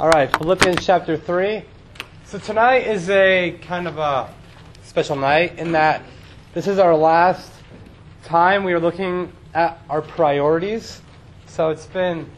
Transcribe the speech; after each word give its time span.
All 0.00 0.08
right, 0.08 0.34
Philippians 0.34 0.86
chapter 0.86 1.14
3. 1.18 1.62
So 2.24 2.38
tonight 2.38 2.86
is 2.86 3.10
a 3.10 3.58
kind 3.60 3.86
of 3.86 3.98
a 3.98 4.32
special 4.82 5.14
night 5.14 5.58
in 5.58 5.72
that 5.72 6.02
this 6.54 6.66
is 6.66 6.78
our 6.78 6.96
last 6.96 7.52
time 8.24 8.64
we 8.64 8.72
are 8.72 8.80
looking 8.80 9.30
at 9.52 9.78
our 9.90 10.00
priorities. 10.00 11.02
So 11.44 11.68
it's 11.68 11.84
been 11.84 12.30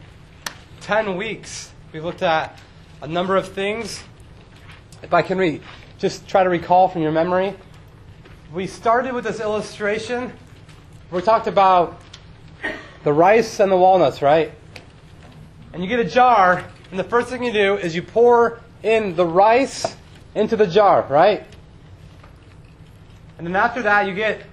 10 0.81 1.15
weeks. 1.15 1.71
We've 1.93 2.03
looked 2.03 2.21
at 2.21 2.59
a 3.01 3.07
number 3.07 3.37
of 3.37 3.47
things. 3.47 4.03
If 5.01 5.13
I 5.13 5.21
can 5.21 5.37
re- 5.37 5.61
just 5.99 6.27
try 6.27 6.43
to 6.43 6.49
recall 6.49 6.89
from 6.89 7.01
your 7.01 7.13
memory, 7.13 7.55
we 8.53 8.67
started 8.67 9.13
with 9.13 9.23
this 9.23 9.39
illustration. 9.39 10.33
We 11.11 11.21
talked 11.21 11.47
about 11.47 12.01
the 13.05 13.13
rice 13.13 13.61
and 13.61 13.71
the 13.71 13.77
walnuts, 13.77 14.21
right? 14.21 14.51
And 15.71 15.81
you 15.81 15.87
get 15.87 16.01
a 16.01 16.03
jar 16.03 16.65
and 16.93 16.99
the 16.99 17.03
first 17.03 17.29
thing 17.29 17.43
you 17.43 17.51
do 17.51 17.75
is 17.75 17.95
you 17.95 18.03
pour 18.03 18.61
in 18.83 19.15
the 19.15 19.25
rice 19.25 19.95
into 20.35 20.55
the 20.55 20.67
jar, 20.67 21.03
right? 21.09 21.43
And 23.39 23.47
then 23.47 23.55
after 23.55 23.81
that, 23.81 24.05
you 24.05 24.13
get, 24.13 24.43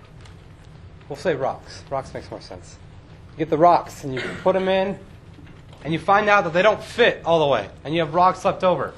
we'll 1.07 1.19
say 1.19 1.35
rocks. 1.35 1.83
Rocks 1.91 2.15
makes 2.15 2.31
more 2.31 2.41
sense. 2.41 2.79
You 3.33 3.41
get 3.41 3.51
the 3.51 3.59
rocks 3.59 4.05
and 4.05 4.15
you 4.15 4.23
put 4.43 4.55
them 4.55 4.71
in, 4.71 4.99
and 5.85 5.93
you 5.93 5.99
find 5.99 6.31
out 6.31 6.45
that 6.45 6.55
they 6.55 6.63
don't 6.63 6.83
fit 6.83 7.21
all 7.27 7.41
the 7.41 7.47
way, 7.47 7.69
and 7.85 7.93
you 7.95 8.01
have 8.01 8.15
rocks 8.15 8.43
left 8.43 8.65
over. 8.65 8.95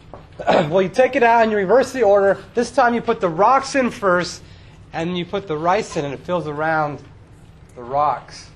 well, 0.46 0.82
you 0.82 0.90
take 0.90 1.16
it 1.16 1.22
out 1.22 1.44
and 1.44 1.50
you 1.50 1.56
reverse 1.56 1.94
the 1.94 2.02
order. 2.02 2.36
This 2.52 2.70
time 2.70 2.92
you 2.92 3.00
put 3.00 3.22
the 3.22 3.30
rocks 3.30 3.76
in 3.76 3.90
first, 3.90 4.42
and 4.92 5.16
you 5.16 5.24
put 5.24 5.48
the 5.48 5.56
rice 5.56 5.96
in, 5.96 6.04
and 6.04 6.12
it 6.12 6.20
fills 6.20 6.46
around 6.46 7.02
the 7.76 7.82
rocks. 7.82 8.47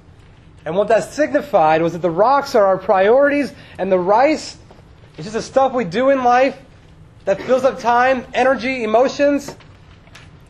And 0.65 0.77
what 0.77 0.89
that 0.89 1.13
signified 1.13 1.83
was 1.83 1.93
that 1.93 2.03
the 2.03 2.11
rocks 2.11 2.55
are 2.55 2.65
our 2.67 2.79
priorities, 2.79 3.53
and 3.79 3.91
the 3.91 3.99
rice 3.99 4.59
is 5.17 5.25
just 5.25 5.35
the 5.35 5.43
stuff 5.43 5.73
we 5.73 5.85
do 5.85 6.11
in 6.11 6.23
life 6.23 6.59
that 7.25 7.41
fills 7.43 7.65
up 7.65 7.79
time, 7.79 8.25
energy, 8.35 8.85
emotions. 8.85 9.57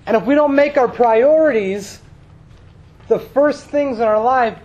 And 0.07 0.17
if 0.17 0.25
we 0.25 0.35
don't 0.35 0.55
make 0.55 0.77
our 0.77 0.89
priorities 0.89 2.01
the 3.09 3.19
first 3.19 3.67
things 3.67 3.99
in 3.99 4.05
our 4.05 4.23
life, 4.23 4.59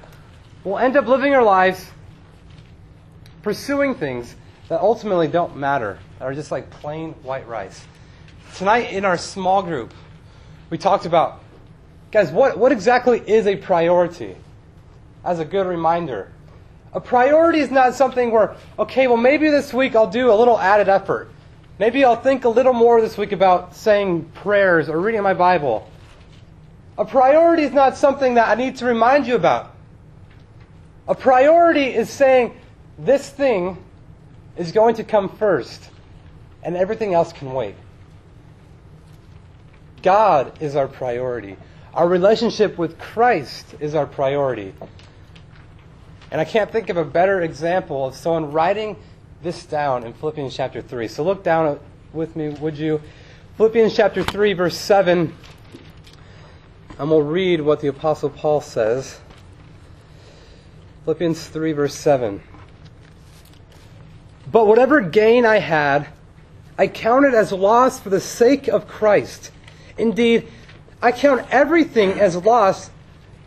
we'll 0.63 0.77
end 0.77 0.97
up 0.97 1.07
living 1.07 1.33
our 1.33 1.43
lives 1.43 1.91
pursuing 3.41 3.95
things 3.95 4.35
that 4.67 4.81
ultimately 4.81 5.27
don't 5.27 5.55
matter, 5.55 5.99
that 6.19 6.25
are 6.25 6.33
just 6.33 6.51
like 6.51 6.69
plain 6.69 7.13
white 7.23 7.47
rice. 7.47 7.85
Tonight 8.55 8.91
in 8.91 9.05
our 9.05 9.17
small 9.17 9.63
group, 9.63 9.93
we 10.69 10.77
talked 10.77 11.05
about, 11.05 11.41
guys, 12.11 12.31
what, 12.31 12.57
what 12.57 12.71
exactly 12.71 13.21
is 13.25 13.47
a 13.47 13.55
priority? 13.55 14.35
As 15.27 15.39
a 15.39 15.45
good 15.45 15.67
reminder. 15.67 16.31
A 16.93 17.01
priority 17.01 17.59
is 17.59 17.69
not 17.69 17.93
something 17.93 18.31
where, 18.31 18.55
okay, 18.79 19.07
well, 19.07 19.17
maybe 19.17 19.49
this 19.49 19.73
week 19.73 19.93
I'll 19.93 20.09
do 20.09 20.31
a 20.31 20.33
little 20.33 20.57
added 20.57 20.87
effort. 20.87 21.29
Maybe 21.79 22.05
I'll 22.05 22.15
think 22.15 22.45
a 22.45 22.49
little 22.49 22.73
more 22.73 23.01
this 23.01 23.17
week 23.17 23.33
about 23.33 23.75
saying 23.75 24.31
prayers 24.33 24.87
or 24.87 24.99
reading 24.99 25.21
my 25.21 25.33
Bible. 25.33 25.87
A 26.97 27.05
priority 27.05 27.63
is 27.63 27.73
not 27.73 27.97
something 27.97 28.35
that 28.35 28.47
I 28.47 28.55
need 28.55 28.77
to 28.77 28.85
remind 28.85 29.27
you 29.27 29.35
about. 29.35 29.75
A 31.09 31.13
priority 31.13 31.93
is 31.93 32.09
saying 32.09 32.57
this 32.97 33.29
thing 33.29 33.77
is 34.55 34.71
going 34.71 34.95
to 34.95 35.03
come 35.03 35.29
first, 35.29 35.89
and 36.63 36.75
everything 36.75 37.13
else 37.13 37.31
can 37.33 37.53
wait. 37.53 37.75
God 40.01 40.61
is 40.61 40.75
our 40.75 40.87
priority. 40.87 41.57
Our 41.93 42.07
relationship 42.07 42.77
with 42.77 42.97
Christ 42.97 43.75
is 43.79 43.93
our 43.93 44.07
priority. 44.07 44.73
And 46.31 46.41
I 46.41 46.45
can't 46.45 46.71
think 46.71 46.89
of 46.89 46.97
a 46.97 47.05
better 47.05 47.41
example 47.41 48.05
of 48.05 48.15
someone 48.15 48.51
writing 48.51 48.97
this 49.41 49.65
down 49.65 50.03
in 50.03 50.13
Philippians 50.13 50.55
chapter 50.55 50.81
3. 50.81 51.07
So 51.07 51.23
look 51.23 51.43
down 51.43 51.79
with 52.11 52.35
me, 52.35 52.49
would 52.49 52.77
you? 52.77 53.01
Philippians 53.55 53.95
chapter 53.95 54.23
3, 54.23 54.53
verse 54.53 54.77
7. 54.77 55.33
And 56.99 57.09
we'll 57.09 57.21
read 57.21 57.61
what 57.61 57.79
the 57.79 57.87
Apostle 57.87 58.29
Paul 58.29 58.59
says. 58.59 59.19
Philippians 61.05 61.47
3, 61.47 61.71
verse 61.71 61.95
7. 61.95 62.41
But 64.51 64.67
whatever 64.67 65.01
gain 65.01 65.45
I 65.45 65.59
had, 65.59 66.07
I 66.77 66.87
counted 66.87 67.33
as 67.33 67.51
loss 67.51 67.99
for 67.99 68.09
the 68.09 68.19
sake 68.19 68.67
of 68.67 68.87
Christ. 68.87 69.51
Indeed, 69.97 70.47
I 71.01 71.11
count 71.11 71.47
everything 71.51 72.19
as 72.19 72.35
loss 72.35 72.89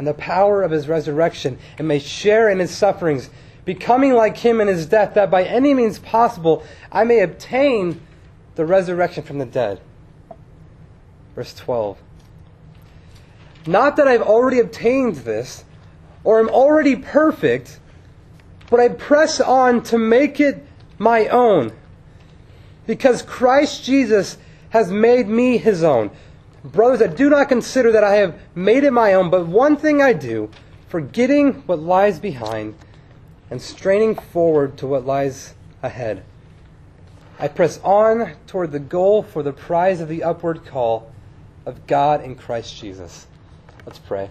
and 0.00 0.06
the 0.06 0.14
power 0.14 0.62
of 0.62 0.70
his 0.70 0.88
resurrection, 0.88 1.58
and 1.76 1.86
may 1.86 1.98
share 1.98 2.48
in 2.48 2.58
his 2.58 2.74
sufferings, 2.74 3.28
becoming 3.66 4.14
like 4.14 4.38
him 4.38 4.58
in 4.58 4.66
his 4.66 4.86
death, 4.86 5.12
that 5.12 5.30
by 5.30 5.44
any 5.44 5.74
means 5.74 5.98
possible 5.98 6.64
I 6.90 7.04
may 7.04 7.20
obtain 7.20 8.00
the 8.54 8.64
resurrection 8.64 9.24
from 9.24 9.36
the 9.36 9.44
dead. 9.44 9.78
Verse 11.34 11.52
12. 11.52 11.98
Not 13.66 13.96
that 13.96 14.08
I've 14.08 14.22
already 14.22 14.58
obtained 14.58 15.16
this, 15.16 15.64
or 16.24 16.40
am 16.40 16.48
already 16.48 16.96
perfect, 16.96 17.78
but 18.70 18.80
I 18.80 18.88
press 18.88 19.38
on 19.38 19.82
to 19.82 19.98
make 19.98 20.40
it 20.40 20.66
my 20.96 21.28
own, 21.28 21.72
because 22.86 23.20
Christ 23.20 23.84
Jesus 23.84 24.38
has 24.70 24.90
made 24.90 25.28
me 25.28 25.58
his 25.58 25.84
own. 25.84 26.10
Brothers, 26.64 27.00
I 27.00 27.06
do 27.06 27.30
not 27.30 27.48
consider 27.48 27.92
that 27.92 28.04
I 28.04 28.16
have 28.16 28.38
made 28.54 28.84
it 28.84 28.92
my 28.92 29.14
own, 29.14 29.30
but 29.30 29.46
one 29.46 29.76
thing 29.76 30.02
I 30.02 30.12
do, 30.12 30.50
forgetting 30.88 31.54
what 31.66 31.78
lies 31.78 32.18
behind 32.18 32.74
and 33.50 33.60
straining 33.60 34.14
forward 34.14 34.76
to 34.78 34.86
what 34.86 35.06
lies 35.06 35.54
ahead. 35.82 36.22
I 37.38 37.48
press 37.48 37.80
on 37.82 38.34
toward 38.46 38.72
the 38.72 38.78
goal 38.78 39.22
for 39.22 39.42
the 39.42 39.52
prize 39.52 40.02
of 40.02 40.08
the 40.08 40.22
upward 40.22 40.66
call 40.66 41.10
of 41.64 41.86
God 41.86 42.22
in 42.22 42.34
Christ 42.34 42.76
Jesus. 42.76 43.26
Let's 43.86 43.98
pray. 43.98 44.28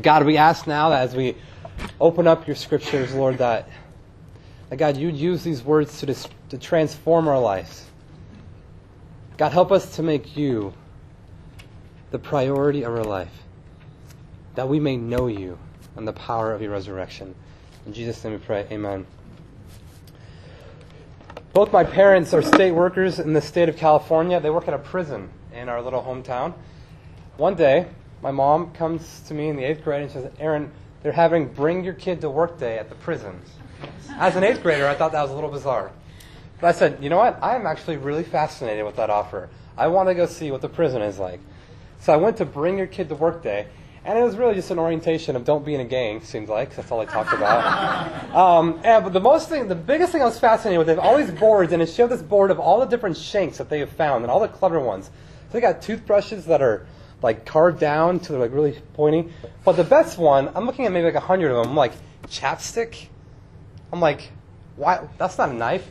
God, 0.00 0.26
we 0.26 0.36
ask 0.36 0.66
now 0.66 0.90
that 0.90 1.02
as 1.02 1.16
we 1.16 1.36
open 1.98 2.26
up 2.26 2.46
your 2.46 2.56
scriptures, 2.56 3.14
Lord, 3.14 3.38
that, 3.38 3.68
that 4.68 4.76
God, 4.76 4.98
you'd 4.98 5.16
use 5.16 5.42
these 5.42 5.62
words 5.62 5.98
to, 6.00 6.14
to 6.50 6.58
transform 6.58 7.28
our 7.28 7.40
lives. 7.40 7.86
God, 9.38 9.52
help 9.52 9.72
us 9.72 9.96
to 9.96 10.02
make 10.02 10.36
you 10.36 10.74
the 12.12 12.18
priority 12.18 12.82
of 12.82 12.92
our 12.92 13.04
life, 13.04 13.42
that 14.54 14.68
we 14.68 14.78
may 14.78 14.96
know 14.96 15.26
you 15.26 15.58
and 15.96 16.06
the 16.06 16.12
power 16.12 16.52
of 16.52 16.62
your 16.62 16.70
resurrection. 16.70 17.34
In 17.86 17.92
Jesus' 17.92 18.22
name 18.22 18.34
we 18.34 18.38
pray. 18.38 18.66
Amen. 18.70 19.06
Both 21.52 21.72
my 21.72 21.84
parents 21.84 22.32
are 22.32 22.42
state 22.42 22.72
workers 22.72 23.18
in 23.18 23.32
the 23.32 23.40
state 23.40 23.68
of 23.68 23.76
California. 23.76 24.40
They 24.40 24.50
work 24.50 24.68
at 24.68 24.74
a 24.74 24.78
prison 24.78 25.30
in 25.52 25.68
our 25.68 25.82
little 25.82 26.02
hometown. 26.02 26.54
One 27.36 27.54
day, 27.54 27.88
my 28.22 28.30
mom 28.30 28.72
comes 28.72 29.20
to 29.26 29.34
me 29.34 29.48
in 29.48 29.56
the 29.56 29.64
eighth 29.64 29.82
grade 29.82 30.02
and 30.02 30.10
says, 30.10 30.30
Aaron, 30.38 30.70
they're 31.02 31.12
having 31.12 31.48
Bring 31.48 31.82
Your 31.82 31.94
Kid 31.94 32.20
to 32.20 32.30
Work 32.30 32.58
Day 32.58 32.78
at 32.78 32.88
the 32.88 32.94
prison. 32.94 33.40
As 34.16 34.36
an 34.36 34.44
eighth 34.44 34.62
grader, 34.62 34.86
I 34.86 34.94
thought 34.94 35.12
that 35.12 35.22
was 35.22 35.30
a 35.30 35.34
little 35.34 35.50
bizarre. 35.50 35.90
But 36.60 36.68
I 36.68 36.72
said, 36.72 37.02
you 37.02 37.10
know 37.10 37.16
what? 37.16 37.42
I 37.42 37.56
am 37.56 37.66
actually 37.66 37.96
really 37.96 38.22
fascinated 38.22 38.84
with 38.84 38.96
that 38.96 39.10
offer. 39.10 39.48
I 39.76 39.88
want 39.88 40.08
to 40.08 40.14
go 40.14 40.26
see 40.26 40.50
what 40.50 40.60
the 40.60 40.68
prison 40.68 41.02
is 41.02 41.18
like. 41.18 41.40
So 42.02 42.12
I 42.12 42.16
went 42.16 42.38
to 42.38 42.44
Bring 42.44 42.78
Your 42.78 42.88
Kid 42.88 43.08
to 43.10 43.14
Work 43.14 43.44
Day, 43.44 43.68
and 44.04 44.18
it 44.18 44.22
was 44.24 44.36
really 44.36 44.56
just 44.56 44.72
an 44.72 44.80
orientation 44.80 45.36
of 45.36 45.44
don't 45.44 45.64
be 45.64 45.76
in 45.76 45.80
a 45.80 45.84
gang, 45.84 46.20
seems 46.20 46.48
like. 46.48 46.74
That's 46.74 46.90
all 46.90 46.98
they 46.98 47.06
talked 47.06 47.32
about. 47.32 48.34
um, 48.34 48.80
and, 48.82 49.04
but 49.04 49.12
the 49.12 49.20
most 49.20 49.48
thing, 49.48 49.68
the 49.68 49.76
biggest 49.76 50.10
thing 50.10 50.20
I 50.20 50.24
was 50.24 50.36
fascinated 50.36 50.78
with, 50.78 50.88
they 50.88 50.96
have 50.96 51.04
all 51.04 51.16
these 51.16 51.30
boards, 51.30 51.72
and 51.72 51.80
it 51.80 51.86
showed 51.86 52.08
this 52.08 52.20
board 52.20 52.50
of 52.50 52.58
all 52.58 52.80
the 52.80 52.86
different 52.86 53.16
shanks 53.16 53.58
that 53.58 53.68
they 53.68 53.78
have 53.78 53.90
found, 53.90 54.24
and 54.24 54.32
all 54.32 54.40
the 54.40 54.48
clever 54.48 54.80
ones. 54.80 55.06
So 55.06 55.12
they 55.52 55.60
got 55.60 55.80
toothbrushes 55.80 56.46
that 56.46 56.60
are 56.60 56.88
like 57.22 57.46
carved 57.46 57.78
down 57.78 58.18
to 58.20 58.36
like 58.36 58.52
really 58.52 58.72
pointy. 58.94 59.32
But 59.64 59.76
the 59.76 59.84
best 59.84 60.18
one, 60.18 60.50
I'm 60.56 60.66
looking 60.66 60.86
at 60.86 60.92
maybe 60.92 61.04
like 61.04 61.14
a 61.14 61.20
hundred 61.20 61.52
of 61.52 61.58
them. 61.58 61.70
I'm 61.70 61.76
like, 61.76 61.92
chapstick? 62.26 63.06
I'm 63.92 64.00
like, 64.00 64.28
why? 64.74 65.06
That's 65.18 65.38
not 65.38 65.50
a 65.50 65.54
knife. 65.54 65.88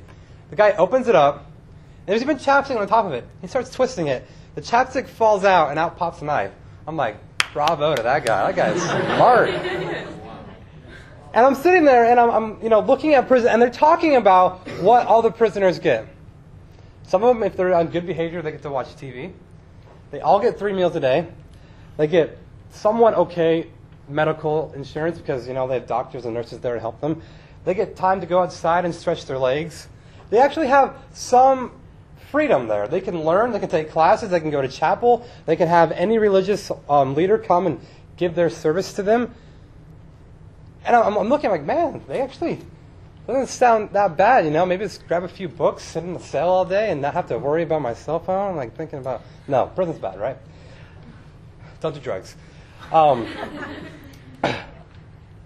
The 0.50 0.58
guy 0.58 0.72
opens 0.74 1.08
it 1.08 1.16
up, 1.16 1.46
and 1.46 2.08
there's 2.08 2.22
even 2.22 2.36
chapstick 2.36 2.76
on 2.76 2.82
the 2.82 2.88
top 2.88 3.06
of 3.06 3.14
it. 3.14 3.26
He 3.40 3.48
starts 3.48 3.70
twisting 3.70 4.08
it. 4.08 4.28
The 4.56 4.62
chapstick 4.62 5.08
falls 5.08 5.44
out 5.44 5.70
and 5.70 5.80
out 5.80 5.98
pops 5.98 6.22
a 6.22 6.26
knife. 6.26 6.52
I'm 6.88 6.98
like, 6.98 7.18
bravo 7.54 7.96
to 7.96 8.04
that 8.04 8.26
guy. 8.26 8.52
That 8.52 8.56
guy's 8.56 8.82
smart. 8.82 9.50
And 11.34 11.46
I'm 11.46 11.56
sitting 11.56 11.86
there 11.86 12.06
and 12.06 12.20
I'm, 12.20 12.30
I'm, 12.30 12.62
you 12.62 12.70
know, 12.70 12.82
looking 12.82 13.14
at 13.14 13.28
prison 13.28 13.50
and 13.50 13.62
they're 13.62 13.70
talking 13.70 14.18
about 14.18 14.68
what 14.82 15.08
all 15.08 15.22
the 15.22 15.32
prisoners 15.32 15.80
get. 15.80 16.08
Some 17.04 17.24
of 17.24 17.34
them, 17.34 17.44
if 17.44 17.56
they're 17.56 17.74
on 17.74 17.88
good 17.88 18.06
behavior, 18.06 18.42
they 18.42 18.52
get 18.52 18.62
to 18.64 18.70
watch 18.70 18.88
TV. 18.96 19.32
They 20.12 20.20
all 20.20 20.42
get 20.42 20.60
three 20.60 20.74
meals 20.74 20.96
a 20.96 21.00
day. 21.00 21.28
They 21.98 22.08
get 22.08 22.38
somewhat 22.72 23.14
okay 23.16 23.68
medical 24.10 24.72
insurance 24.74 25.18
because 25.18 25.48
you 25.48 25.54
know 25.54 25.68
they 25.68 25.76
have 25.76 25.88
doctors 25.88 26.26
and 26.26 26.34
nurses 26.34 26.60
there 26.60 26.74
to 26.74 26.80
help 26.80 27.00
them. 27.00 27.22
They 27.64 27.74
get 27.74 27.96
time 27.96 28.22
to 28.22 28.28
go 28.28 28.40
outside 28.42 28.86
and 28.86 28.94
stretch 28.94 29.26
their 29.26 29.38
legs. 29.38 29.88
They 30.30 30.40
actually 30.40 30.68
have 30.68 30.98
some 31.14 31.72
freedom 32.32 32.68
there. 32.68 32.88
They 32.88 33.02
can 33.02 33.24
learn, 33.24 33.52
they 33.52 33.60
can 33.60 33.70
take 33.70 33.92
classes, 33.92 34.30
they 34.30 34.40
can 34.40 34.50
go 34.50 34.62
to 34.62 34.68
chapel, 34.68 35.28
they 35.46 35.58
can 35.58 35.68
have 35.68 35.92
any 35.92 36.18
religious 36.18 36.72
um, 36.90 37.14
leader 37.14 37.38
come 37.38 37.68
and 37.68 37.80
give 38.16 38.36
their 38.36 38.50
service 38.50 38.94
to 38.94 39.04
them. 39.04 39.34
And 40.86 40.96
I'm, 40.96 41.18
I'm 41.18 41.30
looking 41.30 41.50
like, 41.50 41.64
man, 41.64 42.02
they 42.08 42.22
actually 42.22 42.60
doesn't 43.28 43.48
sound 43.48 43.92
that 43.92 44.18
bad, 44.18 44.46
you 44.46 44.52
know. 44.52 44.66
Maybe 44.66 44.86
just 44.86 45.08
grab 45.08 45.24
a 45.24 45.28
few 45.28 45.48
books, 45.48 45.84
sit 45.84 46.04
in 46.04 46.14
the 46.14 46.20
cell 46.20 46.50
all 46.50 46.66
day, 46.66 46.90
and 46.92 47.02
not 47.02 47.14
have 47.14 47.28
to 47.28 47.38
worry 47.38 47.64
about 47.64 47.82
my 47.82 47.94
cell 47.94 48.20
phone. 48.20 48.56
Like 48.56 48.76
thinking 48.76 49.00
about 49.00 49.22
no, 49.48 49.68
prison's 49.68 50.00
bad, 50.00 50.20
right? 50.20 50.38
Don't 51.82 51.94
do 51.94 52.00
drugs. 52.00 52.36
Um, 52.92 53.28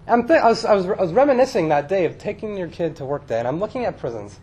I'm 0.08 0.26
th- 0.26 0.40
I, 0.40 0.48
was, 0.48 0.64
I, 0.64 0.74
was, 0.74 0.86
I 0.86 1.02
was 1.02 1.12
reminiscing 1.12 1.68
that 1.68 1.88
day 1.88 2.04
of 2.04 2.16
taking 2.16 2.56
your 2.56 2.68
kid 2.68 2.96
to 2.96 3.04
work 3.04 3.26
day, 3.26 3.38
and 3.38 3.48
I'm 3.48 3.58
looking 3.58 3.84
at 3.84 3.98
prisons 3.98 4.38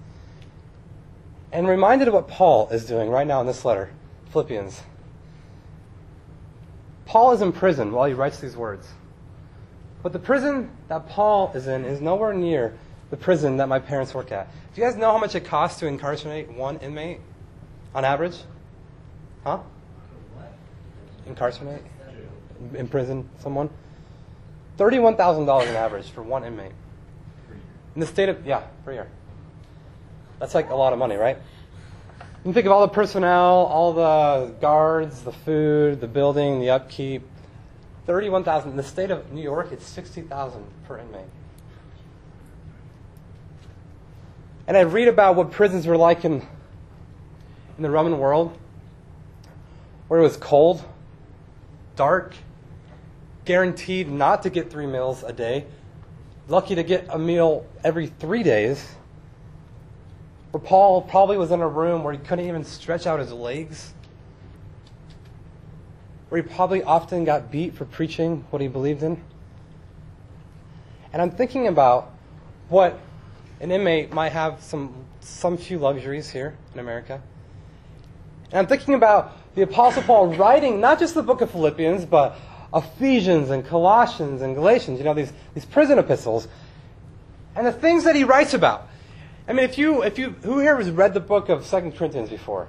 and 1.53 1.67
reminded 1.67 2.07
of 2.07 2.15
what 2.15 2.27
Paul 2.27 2.67
is 2.69 2.83
doing 2.83 3.09
right 3.09 3.27
now 3.27 3.39
in 3.39 3.45
this 3.45 3.63
letter, 3.63 3.91
Philippians. 4.31 4.81
Paul 7.05 7.31
is 7.31 7.41
in 7.41 7.51
prison 7.51 7.91
while 7.91 8.07
he 8.07 8.15
writes 8.15 8.39
these 8.39 8.57
words. 8.57 8.87
But 10.01 10.13
the 10.13 10.19
prison 10.19 10.71
that 10.87 11.07
Paul 11.07 11.51
is 11.53 11.67
in 11.67 11.85
is 11.85 12.01
nowhere 12.01 12.33
near 12.33 12.75
the 13.11 13.17
prison 13.17 13.57
that 13.57 13.69
my 13.69 13.77
parents 13.77 14.15
work 14.15 14.31
at. 14.31 14.51
Do 14.73 14.81
you 14.81 14.87
guys 14.87 14.97
know 14.97 15.11
how 15.11 15.19
much 15.19 15.35
it 15.35 15.45
costs 15.45 15.79
to 15.81 15.85
incarcerate 15.85 16.51
one 16.51 16.79
inmate 16.79 17.19
on 17.93 18.03
average? 18.03 18.37
Huh? 19.43 19.59
Incarcerate? 21.27 21.83
Imprison 22.73 23.29
someone? 23.39 23.69
$31,000 24.79 25.47
on 25.47 25.67
average 25.67 26.09
for 26.09 26.23
one 26.23 26.43
inmate. 26.43 26.71
In 27.93 28.01
the 28.01 28.07
state 28.07 28.29
of, 28.29 28.43
yeah, 28.43 28.63
per 28.83 28.93
year. 28.93 29.07
That's 30.43 30.55
like 30.55 30.71
a 30.71 30.75
lot 30.75 30.91
of 30.91 30.99
money, 30.99 31.15
right? 31.15 31.37
You 32.43 32.51
think 32.51 32.65
of 32.65 32.73
all 32.73 32.81
the 32.81 32.93
personnel, 32.93 33.65
all 33.65 33.93
the 33.93 34.53
guards, 34.59 35.21
the 35.21 35.31
food, 35.31 36.01
the 36.01 36.07
building, 36.09 36.59
the 36.59 36.69
upkeep. 36.71 37.25
31,000. 38.07 38.71
In 38.71 38.75
the 38.75 38.83
state 38.83 39.09
of 39.09 39.31
New 39.31 39.41
York, 39.41 39.69
it's 39.71 39.85
60,000 39.85 40.65
per 40.83 40.99
inmate. 40.99 41.21
And 44.67 44.75
I 44.75 44.81
read 44.81 45.07
about 45.07 45.37
what 45.37 45.49
prisons 45.49 45.87
were 45.87 45.95
like 45.95 46.25
in, 46.25 46.45
in 47.77 47.83
the 47.83 47.89
Roman 47.89 48.19
world, 48.19 48.57
where 50.09 50.19
it 50.19 50.23
was 50.23 50.35
cold, 50.35 50.83
dark, 51.95 52.35
guaranteed 53.45 54.11
not 54.11 54.43
to 54.43 54.49
get 54.49 54.69
three 54.69 54.87
meals 54.87 55.23
a 55.23 55.31
day, 55.31 55.65
lucky 56.49 56.75
to 56.75 56.83
get 56.83 57.07
a 57.09 57.17
meal 57.17 57.65
every 57.85 58.07
three 58.07 58.43
days. 58.43 58.85
Where 60.53 60.61
Paul 60.61 61.01
probably 61.01 61.35
was 61.35 61.49
in 61.49 61.61
a 61.61 61.67
room 61.67 62.03
where 62.03 62.13
he 62.13 62.19
couldn't 62.19 62.45
even 62.45 62.63
stretch 62.63 63.07
out 63.07 63.19
his 63.19 63.31
legs. 63.31 63.91
Where 66.29 66.43
he 66.43 66.47
probably 66.47 66.83
often 66.83 67.25
got 67.25 67.49
beat 67.49 67.73
for 67.73 67.85
preaching 67.85 68.45
what 68.51 68.61
he 68.61 68.67
believed 68.67 69.01
in. 69.01 69.19
And 71.11 71.23
I'm 71.23 71.31
thinking 71.31 71.65
about 71.65 72.13
what 72.69 72.99
an 73.61 73.71
inmate 73.71 74.13
might 74.13 74.31
have 74.33 74.61
some, 74.61 74.93
some 75.21 75.57
few 75.57 75.79
luxuries 75.79 76.29
here 76.29 76.55
in 76.75 76.79
America. 76.79 77.19
And 78.51 78.59
I'm 78.59 78.67
thinking 78.67 78.93
about 78.93 79.55
the 79.55 79.63
Apostle 79.63 80.03
Paul 80.03 80.35
writing 80.35 80.79
not 80.79 80.99
just 80.99 81.15
the 81.15 81.23
book 81.23 81.41
of 81.41 81.49
Philippians, 81.49 82.05
but 82.05 82.37
Ephesians 82.75 83.49
and 83.49 83.65
Colossians 83.65 84.43
and 84.43 84.53
Galatians, 84.53 84.99
you 84.99 85.05
know, 85.05 85.15
these, 85.15 85.33
these 85.55 85.65
prison 85.65 85.97
epistles, 85.97 86.47
and 87.55 87.65
the 87.65 87.71
things 87.71 88.03
that 88.03 88.15
he 88.15 88.23
writes 88.23 88.53
about. 88.53 88.89
I 89.47 89.53
mean, 89.53 89.65
if 89.65 89.77
you, 89.77 90.03
if 90.03 90.17
you, 90.17 90.31
who 90.43 90.59
here 90.59 90.77
has 90.77 90.89
read 90.89 91.13
the 91.13 91.19
book 91.19 91.49
of 91.49 91.65
Second 91.65 91.95
Corinthians 91.95 92.29
before? 92.29 92.67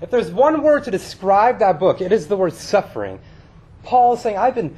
If 0.00 0.10
there's 0.10 0.30
one 0.30 0.62
word 0.62 0.84
to 0.84 0.90
describe 0.90 1.58
that 1.58 1.78
book, 1.78 2.00
it 2.00 2.12
is 2.12 2.26
the 2.26 2.36
word 2.36 2.52
suffering. 2.52 3.20
Paul 3.82 4.14
is 4.14 4.20
saying, 4.20 4.36
I've 4.36 4.54
been 4.54 4.76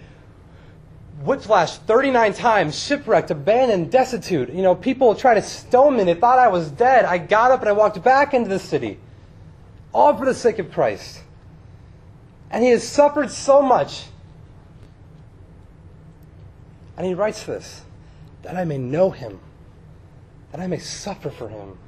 whiplashed 1.24 1.78
39 1.86 2.34
times, 2.34 2.78
shipwrecked, 2.78 3.30
abandoned, 3.30 3.90
destitute. 3.90 4.50
You 4.50 4.62
know, 4.62 4.74
people 4.74 5.14
tried 5.14 5.34
to 5.34 5.42
stone 5.42 5.96
me. 5.96 6.04
They 6.04 6.14
thought 6.14 6.38
I 6.38 6.48
was 6.48 6.70
dead. 6.70 7.04
I 7.04 7.18
got 7.18 7.50
up 7.50 7.60
and 7.60 7.68
I 7.68 7.72
walked 7.72 8.02
back 8.02 8.34
into 8.34 8.48
the 8.48 8.58
city. 8.58 8.98
All 9.92 10.16
for 10.16 10.24
the 10.24 10.34
sake 10.34 10.58
of 10.58 10.72
Christ. 10.72 11.22
And 12.50 12.62
he 12.62 12.70
has 12.70 12.86
suffered 12.86 13.30
so 13.30 13.62
much 13.62 14.06
and 16.98 17.06
he 17.06 17.14
writes 17.14 17.44
this 17.44 17.82
that 18.42 18.56
I 18.56 18.64
may 18.64 18.76
know 18.76 19.10
him, 19.10 19.38
that 20.52 20.60
I 20.60 20.66
may 20.66 20.78
suffer 20.78 21.30
for 21.30 21.48
him. 21.48 21.78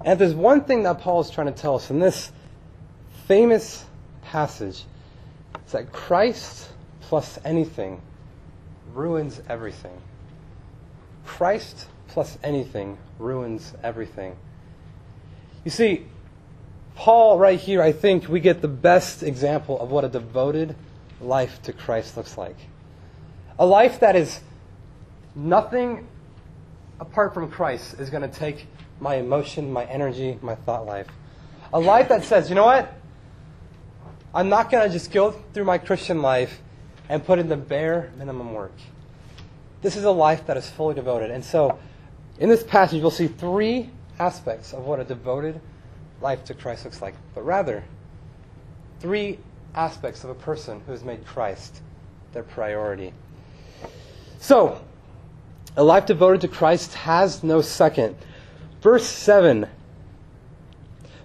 And 0.00 0.12
if 0.12 0.18
there's 0.18 0.34
one 0.34 0.64
thing 0.64 0.82
that 0.84 1.00
Paul 1.00 1.20
is 1.20 1.30
trying 1.30 1.46
to 1.46 1.52
tell 1.52 1.76
us 1.76 1.90
in 1.90 1.98
this 1.98 2.30
famous 3.26 3.84
passage, 4.22 4.84
it's 5.54 5.72
that 5.72 5.92
Christ 5.92 6.68
plus 7.00 7.38
anything 7.44 8.00
ruins 8.94 9.40
everything. 9.48 10.00
Christ 11.24 11.86
plus 12.08 12.38
anything 12.42 12.98
ruins 13.18 13.74
everything. 13.82 14.36
You 15.64 15.70
see, 15.70 16.06
Paul, 16.94 17.38
right 17.38 17.58
here, 17.58 17.82
I 17.82 17.92
think 17.92 18.28
we 18.28 18.40
get 18.40 18.62
the 18.62 18.68
best 18.68 19.22
example 19.22 19.78
of 19.80 19.90
what 19.90 20.04
a 20.04 20.08
devoted 20.08 20.74
life 21.20 21.60
to 21.62 21.72
Christ 21.72 22.16
looks 22.16 22.38
like. 22.38 22.56
A 23.58 23.66
life 23.66 24.00
that 24.00 24.16
is 24.16 24.40
nothing 25.36 26.08
apart 26.98 27.34
from 27.34 27.50
Christ 27.50 28.00
is 28.00 28.10
going 28.10 28.28
to 28.28 28.38
take 28.38 28.66
my 28.98 29.16
emotion, 29.16 29.72
my 29.72 29.84
energy, 29.84 30.38
my 30.42 30.54
thought 30.54 30.86
life. 30.86 31.06
A 31.72 31.78
life 31.78 32.08
that 32.08 32.24
says, 32.24 32.48
you 32.48 32.54
know 32.54 32.64
what? 32.64 32.92
I'm 34.34 34.48
not 34.48 34.70
going 34.70 34.86
to 34.86 34.92
just 34.92 35.12
go 35.12 35.30
through 35.30 35.64
my 35.64 35.78
Christian 35.78 36.22
life 36.22 36.60
and 37.08 37.24
put 37.24 37.38
in 37.38 37.48
the 37.48 37.56
bare 37.56 38.10
minimum 38.16 38.52
work. 38.52 38.72
This 39.82 39.96
is 39.96 40.04
a 40.04 40.10
life 40.10 40.46
that 40.46 40.56
is 40.56 40.68
fully 40.68 40.94
devoted. 40.94 41.30
And 41.30 41.44
so, 41.44 41.78
in 42.38 42.48
this 42.48 42.62
passage, 42.62 43.00
we'll 43.00 43.10
see 43.10 43.28
three 43.28 43.90
aspects 44.18 44.72
of 44.72 44.84
what 44.84 44.98
a 44.98 45.04
devoted 45.04 45.60
life 46.20 46.44
to 46.44 46.54
Christ 46.54 46.84
looks 46.84 47.02
like, 47.02 47.14
but 47.34 47.44
rather, 47.44 47.84
three 49.00 49.38
aspects 49.74 50.24
of 50.24 50.30
a 50.30 50.34
person 50.34 50.80
who 50.86 50.92
has 50.92 51.04
made 51.04 51.24
Christ 51.26 51.82
their 52.32 52.42
priority. 52.42 53.12
So, 54.40 54.80
a 55.76 55.82
life 55.82 56.06
devoted 56.06 56.42
to 56.42 56.48
Christ 56.48 56.94
has 56.94 57.42
no 57.42 57.60
second. 57.60 58.16
Verse 58.80 59.06
7 59.06 59.68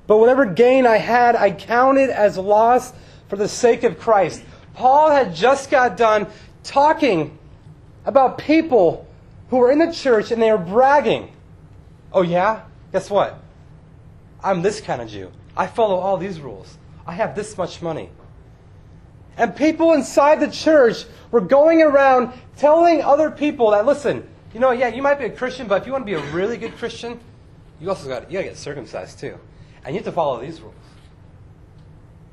But 0.08 0.18
whatever 0.18 0.46
gain 0.46 0.86
I 0.88 0.98
had, 0.98 1.36
I 1.36 1.52
counted 1.52 2.10
as 2.10 2.38
loss 2.38 2.94
for 3.28 3.36
the 3.36 3.48
sake 3.48 3.84
of 3.84 4.00
Christ. 4.00 4.44
Paul 4.74 5.12
had 5.12 5.36
just 5.36 5.70
got 5.70 5.98
done 5.98 6.28
talking 6.64 7.38
about 8.06 8.38
people 8.38 9.08
who 9.50 9.58
were 9.58 9.72
in 9.72 9.80
the 9.80 9.92
church 9.92 10.32
and 10.32 10.42
they 10.42 10.52
were 10.52 10.58
bragging. 10.58 11.32
Oh, 12.14 12.22
yeah? 12.22 12.64
Guess 12.92 13.10
what? 13.10 13.40
I'm 14.44 14.62
this 14.62 14.82
kind 14.82 15.02
of 15.02 15.10
Jew. 15.10 15.32
I 15.56 15.68
follow 15.68 15.96
all 15.96 16.18
these 16.18 16.40
rules. 16.40 16.78
I 17.06 17.14
have 17.14 17.36
this 17.36 17.58
much 17.58 17.82
money. 17.82 18.10
And 19.38 19.56
people 19.56 19.94
inside 19.94 20.40
the 20.40 20.50
church 20.50 21.06
were 21.32 21.42
going 21.42 21.82
around 21.82 22.34
telling 22.58 23.02
other 23.02 23.32
people 23.32 23.72
that, 23.72 23.86
listen, 23.86 24.28
you 24.54 24.60
know, 24.60 24.72
yeah, 24.72 24.90
you 24.90 25.02
might 25.02 25.20
be 25.20 25.26
a 25.26 25.30
Christian, 25.30 25.68
but 25.68 25.82
if 25.82 25.88
you 25.88 25.94
want 25.94 26.06
to 26.06 26.12
be 26.12 26.14
a 26.14 26.32
really 26.32 26.58
good 26.58 26.76
Christian, 26.78 27.20
you 27.80 27.90
also 27.90 28.08
got 28.08 28.30
you 28.30 28.38
got 28.38 28.44
to 28.44 28.50
get 28.50 28.58
circumcised 28.58 29.20
too, 29.20 29.38
and 29.84 29.96
you 29.96 30.00
have 30.00 30.06
to 30.06 30.12
follow 30.12 30.42
these 30.42 30.62
rules. 30.62 30.76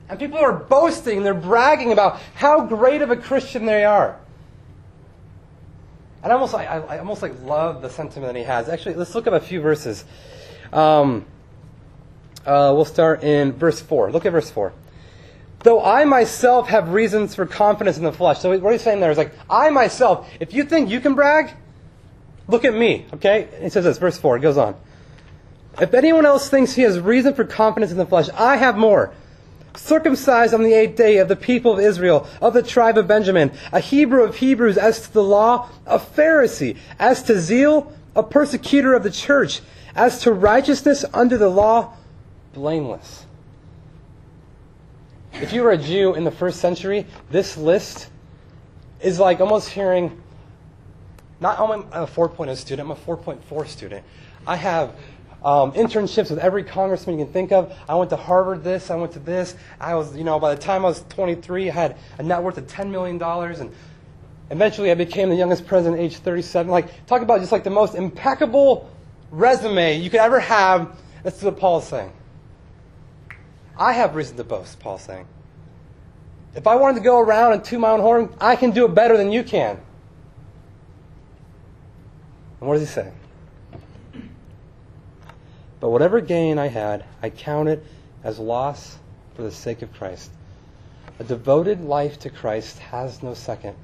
And 0.09 0.19
people 0.19 0.39
are 0.39 0.53
boasting, 0.53 1.23
they're 1.23 1.35
bragging 1.35 1.93
about 1.93 2.21
how 2.35 2.63
great 2.63 3.03
of 3.03 3.11
a 3.11 3.17
Christian 3.17 3.67
they 3.67 3.85
are. 3.85 4.19
And 6.23 6.33
I 6.33 6.35
almost, 6.35 6.55
I, 6.55 6.65
I 6.65 6.99
almost 6.99 7.23
like 7.23 7.41
love 7.43 7.83
the 7.83 7.91
sentiment 7.91 8.33
that 8.33 8.39
he 8.39 8.45
has. 8.45 8.69
Actually, 8.69 8.97
let's 8.97 9.15
look 9.15 9.27
at 9.27 9.35
a 9.35 9.41
few 9.41 9.61
verses. 9.61 10.05
Um, 10.73 11.27
uh, 12.45 12.73
we'll 12.75 12.85
start 12.85 13.23
in 13.23 13.53
verse 13.53 13.81
four. 13.81 14.11
Look 14.11 14.27
at 14.27 14.33
verse 14.33 14.51
four. 14.51 14.73
Though 15.63 15.85
I 15.85 16.05
myself 16.05 16.69
have 16.69 16.93
reasons 16.93 17.35
for 17.35 17.45
confidence 17.45 17.99
in 17.99 18.05
the 18.05 18.13
flesh. 18.13 18.41
So 18.41 18.57
what 18.59 18.73
he's 18.73 18.83
saying 18.83 19.01
there 19.01 19.11
is 19.11 19.19
like, 19.19 19.33
I 19.51 19.71
myself, 19.71 20.29
if 20.41 20.55
you 20.55 20.65
think 20.65 20.89
you 20.89 21.01
can 21.01 21.15
brag, 21.15 21.55
look 22.49 22.65
at 22.65 22.75
me, 22.75 23.07
okay? 23.15 23.49
He 23.61 23.69
says 23.69 23.85
this, 23.85 23.99
verse 23.99 24.19
4, 24.19 24.39
it 24.39 24.41
goes 24.41 24.57
on. 24.57 24.75
If 25.81 25.95
anyone 25.95 26.27
else 26.27 26.49
thinks 26.49 26.75
he 26.75 26.83
has 26.83 26.99
reason 26.99 27.35
for 27.35 27.45
confidence 27.45 27.93
in 27.93 27.99
the 27.99 28.07
flesh, 28.07 28.29
I 28.35 28.57
have 28.57 28.77
more. 28.77 29.13
Circumcised 29.77 30.53
on 30.53 30.65
the 30.65 30.73
eighth 30.73 30.97
day 30.97 31.19
of 31.19 31.29
the 31.29 31.37
people 31.37 31.75
of 31.75 31.79
Israel, 31.79 32.27
of 32.43 32.53
the 32.53 32.63
tribe 32.63 32.99
of 32.99 33.07
Benjamin, 33.07 33.53
a 33.73 33.79
Hebrew 33.79 34.25
of 34.25 34.37
Hebrews, 34.37 34.77
as 34.77 35.03
to 35.03 35.13
the 35.13 35.23
law, 35.23 35.69
a 35.87 36.01
Pharisee, 36.01 36.77
as 36.99 37.23
to 37.25 37.39
zeal, 37.39 37.93
a 38.17 38.25
persecutor 38.25 38.95
of 38.95 39.05
the 39.05 39.11
church. 39.11 39.61
As 39.95 40.21
to 40.23 40.33
righteousness 40.33 41.05
under 41.13 41.39
the 41.39 41.49
law, 41.49 41.95
blameless. 42.55 43.27
If 45.33 45.53
you 45.53 45.63
were 45.63 45.73
a 45.73 45.79
Jew 45.79 46.15
in 46.15 46.25
the 46.25 46.31
first 46.31 46.61
century, 46.61 47.07
this 47.31 47.57
list 47.57 48.09
is 49.01 49.21
like 49.21 49.41
almost 49.41 49.71
hearing 49.71 50.21
not 51.41 51.59
only 51.61 51.79
am 51.79 51.87
I 51.93 52.03
a 52.03 52.07
4.0 52.07 52.57
student, 52.57 52.91
I'm 52.91 52.97
a 52.97 53.01
4.4 53.01 53.67
student. 53.69 54.05
I 54.47 54.57
have 54.57 54.95
um, 55.45 55.73
internships 55.73 56.31
with 56.31 56.39
every 56.39 56.65
congressman 56.65 57.19
you 57.19 57.25
can 57.25 57.33
think 57.33 57.53
of. 57.53 57.75
I 57.89 57.95
went 57.95 58.11
to 58.11 58.17
Harvard 58.17 58.65
this, 58.65 58.91
I 58.91 58.97
went 58.97 59.13
to 59.13 59.21
this. 59.21 59.55
I 59.81 59.95
was, 59.95 60.17
you 60.17 60.25
know, 60.25 60.41
by 60.41 60.55
the 60.55 60.61
time 60.61 60.85
I 60.85 60.89
was 60.89 61.05
23, 61.11 61.71
I 61.71 61.73
had 61.73 61.97
a 62.19 62.23
net 62.23 62.43
worth 62.43 62.59
of 62.59 62.67
$10 62.67 62.91
million. 62.91 63.23
And 63.23 63.73
eventually 64.51 64.91
I 64.91 64.95
became 64.95 65.29
the 65.29 65.37
youngest 65.37 65.67
president 65.67 66.01
at 66.01 66.05
age 66.05 66.17
37. 66.17 66.71
Like, 66.71 67.07
talk 67.07 67.23
about 67.23 67.41
just 67.41 67.53
like 67.53 67.65
the 67.65 67.71
most 67.71 67.95
impeccable 67.95 68.91
resume 69.31 70.01
you 70.01 70.11
could 70.11 70.21
ever 70.21 70.41
have. 70.41 70.99
That's 71.23 71.43
what 71.43 71.57
Paul's 71.57 71.87
saying. 71.87 72.13
I 73.79 73.93
have 73.93 74.17
reason 74.17 74.37
to 74.39 74.45
boast, 74.45 74.81
Paul's 74.81 75.03
saying. 75.03 75.27
If 76.57 76.67
I 76.67 76.75
wanted 76.75 76.97
to 76.99 77.05
go 77.05 77.21
around 77.21 77.53
and 77.53 77.65
toot 77.65 77.79
my 77.79 77.91
own 77.91 78.01
horn, 78.01 78.35
I 78.41 78.57
can 78.57 78.73
do 78.73 78.87
it 78.87 78.95
better 78.95 79.17
than 79.17 79.31
you 79.31 79.45
can. 79.45 79.81
And 82.61 82.69
what 82.69 82.79
does 82.79 82.89
he 82.89 82.93
say? 82.93 83.13
But 85.81 85.91
whatever 85.91 86.21
gain 86.21 86.59
I 86.59 86.69
had, 86.69 87.05
I 87.23 87.31
counted 87.31 87.85
as 88.25 88.39
loss 88.39 88.99
for 89.35 89.43
the 89.43 89.51
sake 89.51 89.83
of 89.83 89.93
Christ. 89.93 90.31
A 91.21 91.25
devoted 91.25 91.83
life 91.83 92.19
to 92.21 92.31
Christ 92.31 92.79
has 92.79 93.23
no 93.23 93.35
second. 93.35 93.77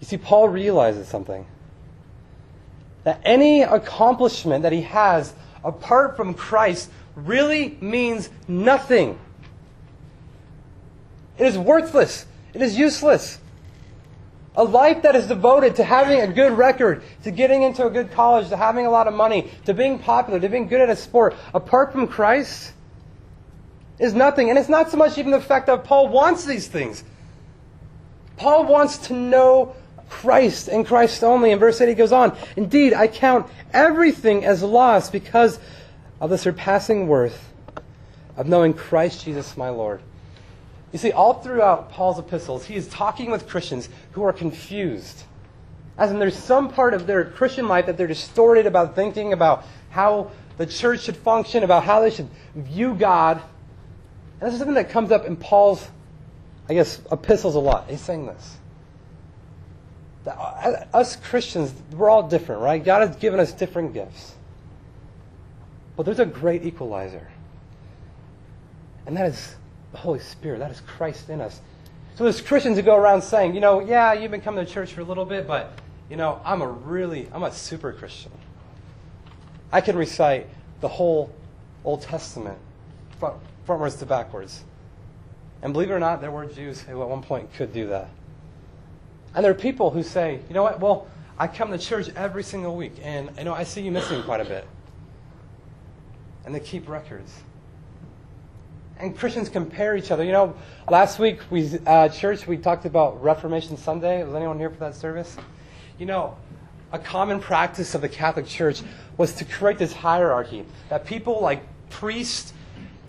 You 0.00 0.06
see, 0.06 0.16
Paul 0.16 0.48
realizes 0.48 1.08
something. 1.08 1.46
That 3.04 3.20
any 3.24 3.62
accomplishment 3.62 4.62
that 4.62 4.72
he 4.72 4.82
has 4.82 5.34
apart 5.64 6.16
from 6.16 6.34
Christ 6.34 6.90
really 7.14 7.76
means 7.80 8.30
nothing. 8.48 9.18
It 11.38 11.46
is 11.46 11.58
worthless. 11.58 12.26
It 12.54 12.62
is 12.62 12.78
useless. 12.78 13.38
A 14.56 14.64
life 14.64 15.02
that 15.02 15.14
is 15.14 15.26
devoted 15.26 15.76
to 15.76 15.84
having 15.84 16.20
a 16.20 16.26
good 16.26 16.52
record, 16.52 17.02
to 17.24 17.30
getting 17.30 17.62
into 17.62 17.86
a 17.86 17.90
good 17.90 18.10
college, 18.12 18.48
to 18.48 18.56
having 18.56 18.86
a 18.86 18.90
lot 18.90 19.06
of 19.06 19.14
money, 19.14 19.50
to 19.66 19.74
being 19.74 19.98
popular, 19.98 20.40
to 20.40 20.48
being 20.48 20.66
good 20.66 20.80
at 20.80 20.88
a 20.88 20.96
sport, 20.96 21.34
apart 21.52 21.92
from 21.92 22.08
Christ, 22.08 22.72
is 23.98 24.14
nothing. 24.14 24.48
And 24.48 24.58
it's 24.58 24.68
not 24.68 24.90
so 24.90 24.96
much 24.96 25.18
even 25.18 25.30
the 25.30 25.40
fact 25.40 25.66
that 25.66 25.84
Paul 25.84 26.08
wants 26.08 26.44
these 26.44 26.68
things. 26.68 27.04
Paul 28.36 28.64
wants 28.64 28.98
to 29.08 29.12
know 29.12 29.74
Christ 30.08 30.68
and 30.68 30.86
Christ 30.86 31.22
only. 31.22 31.50
In 31.50 31.58
verse 31.58 31.80
8, 31.80 31.88
he 31.88 31.94
goes 31.94 32.12
on 32.12 32.36
Indeed, 32.56 32.94
I 32.94 33.08
count 33.08 33.46
everything 33.72 34.44
as 34.44 34.62
loss 34.62 35.10
because 35.10 35.58
of 36.20 36.30
the 36.30 36.38
surpassing 36.38 37.08
worth 37.08 37.52
of 38.36 38.46
knowing 38.46 38.72
Christ 38.74 39.24
Jesus 39.24 39.56
my 39.56 39.68
Lord 39.70 40.00
you 40.96 40.98
see, 40.98 41.12
all 41.12 41.34
throughout 41.34 41.90
Paul's 41.90 42.18
epistles, 42.18 42.64
he 42.64 42.74
is 42.74 42.88
talking 42.88 43.30
with 43.30 43.46
Christians 43.46 43.90
who 44.12 44.22
are 44.22 44.32
confused. 44.32 45.24
As 45.98 46.10
in, 46.10 46.18
there's 46.18 46.34
some 46.34 46.72
part 46.72 46.94
of 46.94 47.06
their 47.06 47.22
Christian 47.22 47.68
life 47.68 47.84
that 47.84 47.98
they're 47.98 48.06
distorted 48.06 48.64
about 48.64 48.94
thinking 48.94 49.34
about 49.34 49.66
how 49.90 50.30
the 50.56 50.64
church 50.64 51.02
should 51.02 51.18
function, 51.18 51.64
about 51.64 51.84
how 51.84 52.00
they 52.00 52.08
should 52.08 52.30
view 52.54 52.94
God. 52.94 53.42
And 54.40 54.46
this 54.46 54.54
is 54.54 54.58
something 54.58 54.76
that 54.76 54.88
comes 54.88 55.12
up 55.12 55.26
in 55.26 55.36
Paul's, 55.36 55.86
I 56.66 56.72
guess, 56.72 56.98
epistles 57.12 57.56
a 57.56 57.60
lot. 57.60 57.90
He's 57.90 58.00
saying 58.00 58.24
this. 58.24 58.56
That 60.24 60.38
uh, 60.38 60.86
us 60.94 61.16
Christians, 61.16 61.74
we're 61.92 62.08
all 62.08 62.22
different, 62.22 62.62
right? 62.62 62.82
God 62.82 63.06
has 63.06 63.16
given 63.16 63.38
us 63.38 63.52
different 63.52 63.92
gifts. 63.92 64.34
But 65.94 66.06
there's 66.06 66.20
a 66.20 66.24
great 66.24 66.64
equalizer. 66.64 67.28
And 69.04 69.14
that 69.18 69.26
is 69.26 69.56
the 69.92 69.98
Holy 69.98 70.20
Spirit. 70.20 70.58
That 70.58 70.70
is 70.70 70.80
Christ 70.80 71.28
in 71.30 71.40
us. 71.40 71.60
So 72.16 72.24
there's 72.24 72.40
Christians 72.40 72.76
who 72.76 72.82
go 72.82 72.96
around 72.96 73.22
saying, 73.22 73.54
you 73.54 73.60
know, 73.60 73.80
yeah, 73.80 74.14
you've 74.14 74.30
been 74.30 74.40
coming 74.40 74.64
to 74.64 74.70
church 74.70 74.92
for 74.92 75.02
a 75.02 75.04
little 75.04 75.26
bit, 75.26 75.46
but, 75.46 75.78
you 76.08 76.16
know, 76.16 76.40
I'm 76.44 76.62
a 76.62 76.68
really, 76.68 77.28
I'm 77.32 77.42
a 77.42 77.52
super 77.52 77.92
Christian. 77.92 78.32
I 79.70 79.82
can 79.82 79.96
recite 79.96 80.46
the 80.80 80.88
whole 80.88 81.30
Old 81.84 82.02
Testament, 82.02 82.58
front, 83.18 83.36
frontwards 83.66 83.98
to 83.98 84.06
backwards. 84.06 84.64
And 85.62 85.72
believe 85.72 85.90
it 85.90 85.94
or 85.94 86.00
not, 86.00 86.20
there 86.20 86.30
were 86.30 86.46
Jews 86.46 86.80
who 86.80 87.02
at 87.02 87.08
one 87.08 87.22
point 87.22 87.52
could 87.52 87.72
do 87.72 87.88
that. 87.88 88.08
And 89.34 89.44
there 89.44 89.52
are 89.52 89.54
people 89.54 89.90
who 89.90 90.02
say, 90.02 90.40
you 90.48 90.54
know 90.54 90.62
what, 90.62 90.80
well, 90.80 91.08
I 91.38 91.46
come 91.48 91.70
to 91.70 91.78
church 91.78 92.08
every 92.16 92.42
single 92.42 92.76
week, 92.76 92.94
and, 93.02 93.30
you 93.36 93.44
know, 93.44 93.52
I 93.52 93.64
see 93.64 93.82
you 93.82 93.90
missing 93.90 94.22
quite 94.22 94.40
a 94.40 94.46
bit. 94.46 94.66
And 96.46 96.54
they 96.54 96.60
keep 96.60 96.88
records 96.88 97.30
and 98.98 99.16
Christians 99.16 99.48
compare 99.48 99.96
each 99.96 100.10
other. 100.10 100.24
You 100.24 100.32
know, 100.32 100.54
last 100.88 101.18
week 101.18 101.40
we 101.50 101.78
uh, 101.86 102.08
church 102.08 102.46
we 102.46 102.56
talked 102.56 102.84
about 102.84 103.22
Reformation 103.22 103.76
Sunday. 103.76 104.22
Was 104.24 104.34
anyone 104.34 104.58
here 104.58 104.70
for 104.70 104.78
that 104.78 104.94
service? 104.94 105.36
You 105.98 106.06
know, 106.06 106.36
a 106.92 106.98
common 106.98 107.40
practice 107.40 107.94
of 107.94 108.00
the 108.00 108.08
Catholic 108.08 108.46
Church 108.46 108.82
was 109.16 109.34
to 109.34 109.44
create 109.44 109.78
this 109.78 109.92
hierarchy 109.92 110.64
that 110.88 111.06
people 111.06 111.40
like 111.40 111.62
priests 111.90 112.52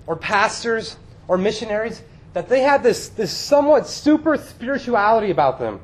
or 0.05 0.15
pastors 0.15 0.97
or 1.27 1.37
missionaries 1.37 2.01
that 2.33 2.49
they 2.49 2.61
had 2.61 2.83
this 2.83 3.09
this 3.09 3.31
somewhat 3.31 3.87
super 3.87 4.37
spirituality 4.37 5.31
about 5.31 5.59
them, 5.59 5.79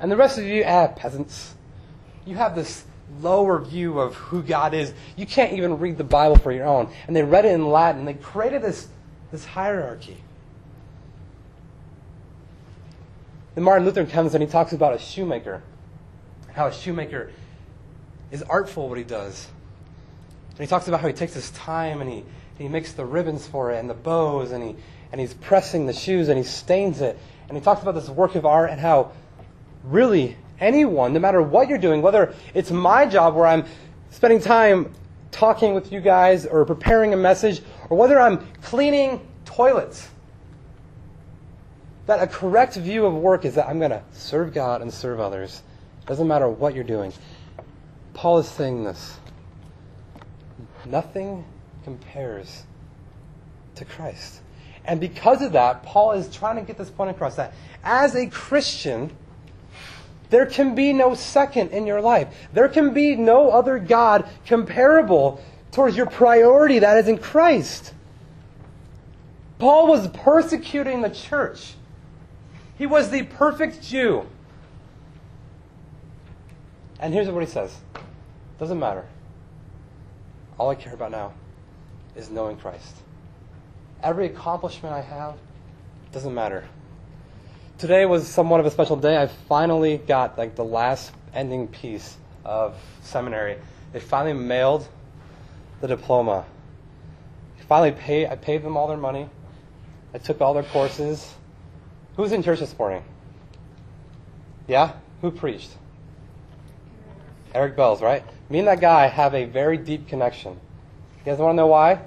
and 0.00 0.10
the 0.10 0.16
rest 0.16 0.38
of 0.38 0.44
you, 0.44 0.64
ah, 0.66 0.88
peasants, 0.88 1.54
you 2.24 2.36
have 2.36 2.54
this 2.54 2.84
lower 3.20 3.60
view 3.60 4.00
of 4.00 4.14
who 4.14 4.42
God 4.42 4.74
is. 4.74 4.92
You 5.16 5.26
can't 5.26 5.52
even 5.52 5.78
read 5.78 5.96
the 5.96 6.04
Bible 6.04 6.36
for 6.36 6.50
your 6.50 6.66
own. 6.66 6.90
And 7.06 7.14
they 7.14 7.22
read 7.22 7.44
it 7.44 7.52
in 7.52 7.70
Latin. 7.70 8.04
They 8.04 8.14
created 8.14 8.62
this 8.62 8.88
this 9.30 9.44
hierarchy. 9.44 10.16
Then 13.54 13.64
Martin 13.64 13.86
Luther 13.86 14.04
comes 14.04 14.34
and 14.34 14.42
he 14.42 14.48
talks 14.48 14.72
about 14.72 14.94
a 14.94 14.98
shoemaker, 14.98 15.62
how 16.52 16.66
a 16.66 16.72
shoemaker 16.72 17.32
is 18.30 18.42
artful 18.42 18.88
what 18.88 18.98
he 18.98 19.04
does. 19.04 19.48
And 20.50 20.60
he 20.60 20.66
talks 20.66 20.88
about 20.88 21.00
how 21.00 21.06
he 21.06 21.14
takes 21.14 21.34
his 21.34 21.50
time 21.50 22.00
and 22.00 22.10
he, 22.10 22.24
he 22.58 22.68
makes 22.68 22.92
the 22.92 23.04
ribbons 23.04 23.46
for 23.46 23.72
it 23.72 23.78
and 23.78 23.88
the 23.88 23.94
bows 23.94 24.52
and, 24.52 24.62
he, 24.62 24.76
and 25.12 25.20
he's 25.20 25.34
pressing 25.34 25.86
the 25.86 25.92
shoes 25.92 26.28
and 26.28 26.36
he 26.38 26.44
stains 26.44 27.00
it. 27.00 27.18
And 27.48 27.56
he 27.56 27.62
talks 27.62 27.82
about 27.82 27.94
this 27.94 28.08
work 28.08 28.34
of 28.34 28.44
art 28.44 28.70
and 28.70 28.80
how 28.80 29.12
really 29.84 30.36
anyone, 30.60 31.12
no 31.12 31.20
matter 31.20 31.40
what 31.42 31.68
you're 31.68 31.78
doing, 31.78 32.02
whether 32.02 32.34
it's 32.54 32.70
my 32.70 33.06
job 33.06 33.34
where 33.34 33.46
I'm 33.46 33.64
spending 34.10 34.40
time 34.40 34.92
talking 35.30 35.74
with 35.74 35.92
you 35.92 36.00
guys 36.00 36.46
or 36.46 36.64
preparing 36.64 37.12
a 37.12 37.16
message, 37.16 37.60
or 37.88 37.96
whether 37.96 38.20
I'm 38.20 38.46
cleaning 38.62 39.26
toilets. 39.44 40.08
That 42.06 42.22
a 42.22 42.26
correct 42.26 42.76
view 42.76 43.04
of 43.04 43.14
work 43.14 43.44
is 43.44 43.56
that 43.56 43.68
I'm 43.68 43.78
going 43.78 43.90
to 43.90 44.02
serve 44.12 44.54
God 44.54 44.80
and 44.80 44.92
serve 44.92 45.18
others. 45.18 45.62
Doesn't 46.06 46.28
matter 46.28 46.48
what 46.48 46.74
you're 46.74 46.84
doing. 46.84 47.12
Paul 48.14 48.38
is 48.38 48.48
saying 48.48 48.84
this. 48.84 49.18
Nothing 50.84 51.44
compares 51.82 52.62
to 53.74 53.84
Christ. 53.84 54.40
And 54.84 55.00
because 55.00 55.42
of 55.42 55.52
that, 55.52 55.82
Paul 55.82 56.12
is 56.12 56.32
trying 56.34 56.56
to 56.56 56.62
get 56.62 56.78
this 56.78 56.90
point 56.90 57.10
across 57.10 57.34
that 57.36 57.52
as 57.86 58.16
a 58.16 58.26
Christian, 58.26 59.16
there 60.28 60.44
can 60.44 60.74
be 60.74 60.92
no 60.92 61.14
second 61.14 61.70
in 61.70 61.86
your 61.86 62.00
life. 62.00 62.28
There 62.52 62.68
can 62.68 62.92
be 62.92 63.14
no 63.14 63.50
other 63.50 63.78
God 63.78 64.28
comparable 64.44 65.40
towards 65.76 65.94
your 65.94 66.06
priority 66.06 66.78
that 66.78 66.96
is 66.96 67.06
in 67.06 67.18
Christ. 67.18 67.92
Paul 69.58 69.88
was 69.88 70.08
persecuting 70.08 71.02
the 71.02 71.10
church. 71.10 71.74
He 72.78 72.86
was 72.86 73.10
the 73.10 73.24
perfect 73.24 73.82
Jew. 73.82 74.26
And 76.98 77.12
here's 77.12 77.28
what 77.28 77.42
he 77.42 77.48
says 77.48 77.76
Doesn't 78.58 78.78
matter. 78.78 79.04
All 80.58 80.70
I 80.70 80.74
care 80.74 80.94
about 80.94 81.10
now 81.10 81.34
is 82.16 82.30
knowing 82.30 82.56
Christ. 82.56 82.96
Every 84.02 84.26
accomplishment 84.26 84.94
I 84.94 85.02
have 85.02 85.34
doesn't 86.10 86.34
matter 86.34 86.64
today 87.78 88.06
was 88.06 88.26
somewhat 88.26 88.60
of 88.60 88.64
a 88.64 88.70
special 88.70 88.96
day. 88.96 89.20
I 89.20 89.26
finally 89.26 89.98
got 89.98 90.38
like 90.38 90.54
the 90.54 90.64
last 90.64 91.12
ending 91.34 91.68
piece 91.68 92.16
of 92.44 92.74
seminary. 93.02 93.58
They 93.92 94.00
finally 94.00 94.32
mailed 94.32 94.88
the 95.80 95.88
diploma. 95.88 96.44
Finally 97.68 97.92
paid. 97.92 98.28
I 98.28 98.36
paid 98.36 98.62
them 98.62 98.76
all 98.76 98.86
their 98.86 98.96
money. 98.96 99.28
I 100.14 100.18
took 100.18 100.40
all 100.40 100.54
their 100.54 100.62
courses. 100.62 101.34
Who 102.16 102.22
was 102.22 102.32
in 102.32 102.42
church 102.42 102.60
this 102.60 102.76
morning? 102.78 103.02
Yeah, 104.68 104.92
who 105.20 105.30
preached? 105.30 105.70
Eric 107.54 107.76
Bells, 107.76 108.02
right? 108.02 108.24
Me 108.48 108.58
and 108.60 108.68
that 108.68 108.80
guy 108.80 109.06
have 109.06 109.34
a 109.34 109.44
very 109.44 109.76
deep 109.76 110.08
connection. 110.08 110.52
You 110.52 111.32
guys 111.32 111.38
want 111.38 111.52
to 111.52 111.56
know 111.56 111.66
why? 111.66 112.00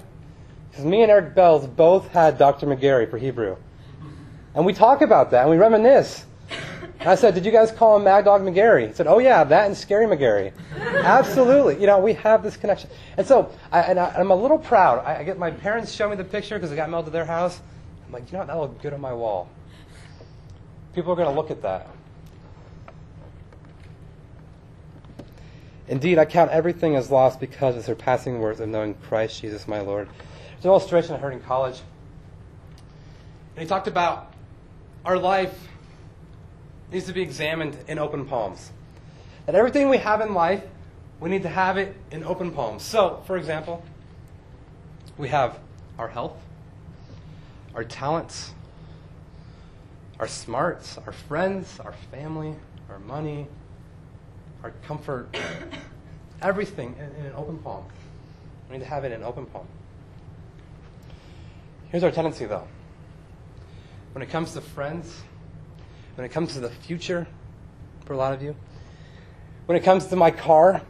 Because 0.70 0.84
me 0.84 1.02
and 1.02 1.10
Eric 1.10 1.34
Bells 1.34 1.66
both 1.66 2.08
had 2.08 2.38
Dr. 2.38 2.66
McGarry 2.66 3.10
for 3.10 3.18
Hebrew. 3.18 3.56
And 4.54 4.64
we 4.64 4.72
talk 4.72 5.02
about 5.02 5.30
that 5.32 5.42
and 5.42 5.50
we 5.50 5.56
reminisce. 5.56 6.24
I 7.08 7.14
said, 7.14 7.34
Did 7.34 7.46
you 7.46 7.52
guys 7.52 7.70
call 7.72 7.96
him 7.96 8.04
Mad 8.04 8.26
Dog 8.26 8.42
McGarry? 8.42 8.88
He 8.88 8.92
said, 8.92 9.06
Oh, 9.06 9.18
yeah, 9.18 9.42
that 9.42 9.66
and 9.66 9.76
Scary 9.76 10.06
McGarry. 10.06 10.52
Absolutely. 10.76 11.80
You 11.80 11.86
know, 11.86 11.98
we 11.98 12.12
have 12.14 12.42
this 12.42 12.56
connection. 12.56 12.90
And 13.16 13.26
so 13.26 13.50
I, 13.72 13.80
and 13.80 13.98
I, 13.98 14.20
am 14.20 14.30
a 14.30 14.34
little 14.34 14.58
proud. 14.58 15.04
I, 15.04 15.20
I, 15.20 15.24
get 15.24 15.38
my 15.38 15.50
parents 15.50 15.92
show 15.92 16.10
me 16.10 16.16
the 16.16 16.24
picture 16.24 16.56
because 16.56 16.70
it 16.70 16.76
got 16.76 16.90
mailed 16.90 17.06
to 17.06 17.10
their 17.10 17.24
house. 17.24 17.60
I'm 18.06 18.12
like, 18.12 18.26
You 18.26 18.34
know 18.34 18.38
what? 18.40 18.46
That'll 18.48 18.62
look 18.62 18.82
good 18.82 18.92
on 18.92 19.00
my 19.00 19.14
wall. 19.14 19.48
People 20.94 21.12
are 21.12 21.16
going 21.16 21.28
to 21.28 21.34
look 21.34 21.50
at 21.50 21.62
that. 21.62 21.88
Indeed, 25.88 26.18
I 26.18 26.24
count 26.24 26.50
everything 26.50 26.96
as 26.96 27.10
lost 27.10 27.40
because 27.40 27.76
of 27.76 27.82
the 27.82 27.86
surpassing 27.86 28.40
worth 28.40 28.60
of 28.60 28.68
knowing 28.68 28.94
Christ 28.94 29.40
Jesus 29.40 29.66
my 29.66 29.80
Lord. 29.80 30.08
There's 30.52 30.64
an 30.64 30.70
illustration 30.70 31.14
I 31.14 31.18
heard 31.18 31.32
in 31.32 31.40
college. 31.40 31.80
And 33.56 33.62
he 33.62 33.66
talked 33.66 33.88
about 33.88 34.32
our 35.04 35.18
life 35.18 35.68
needs 36.92 37.06
to 37.06 37.12
be 37.12 37.22
examined 37.22 37.76
in 37.88 37.98
open 37.98 38.26
palms. 38.26 38.72
That 39.46 39.54
everything 39.54 39.88
we 39.88 39.98
have 39.98 40.20
in 40.20 40.34
life, 40.34 40.62
we 41.20 41.30
need 41.30 41.42
to 41.42 41.48
have 41.48 41.76
it 41.76 41.94
in 42.10 42.24
open 42.24 42.50
palms. 42.50 42.82
So, 42.82 43.22
for 43.26 43.36
example, 43.36 43.84
we 45.16 45.28
have 45.28 45.58
our 45.98 46.08
health, 46.08 46.36
our 47.74 47.84
talents, 47.84 48.52
our 50.18 50.26
smarts, 50.26 50.98
our 50.98 51.12
friends, 51.12 51.78
our 51.80 51.92
family, 52.10 52.54
our 52.88 52.98
money, 53.00 53.46
our 54.62 54.72
comfort, 54.86 55.28
everything 56.42 56.94
in, 56.98 57.20
in, 57.20 57.26
an 57.26 57.32
open 57.36 57.58
palm. 57.58 57.84
We 58.68 58.76
need 58.76 58.84
to 58.84 58.90
have 58.90 59.04
it 59.04 59.12
in 59.12 59.20
an 59.20 59.24
open 59.24 59.46
palm. 59.46 59.66
Here's 61.90 62.04
our 62.04 62.10
tendency, 62.10 62.44
though. 62.46 62.66
When 64.12 64.22
it 64.22 64.30
comes 64.30 64.52
to 64.52 64.60
friends, 64.60 65.22
when 66.14 66.24
it 66.24 66.30
comes 66.30 66.54
to 66.54 66.60
the 66.60 66.70
future, 66.70 67.26
for 68.04 68.12
a 68.12 68.16
lot 68.16 68.32
of 68.32 68.42
you, 68.42 68.56
when 69.66 69.76
it 69.76 69.84
comes 69.84 70.06
to 70.06 70.16
my 70.16 70.30
car, 70.30 70.82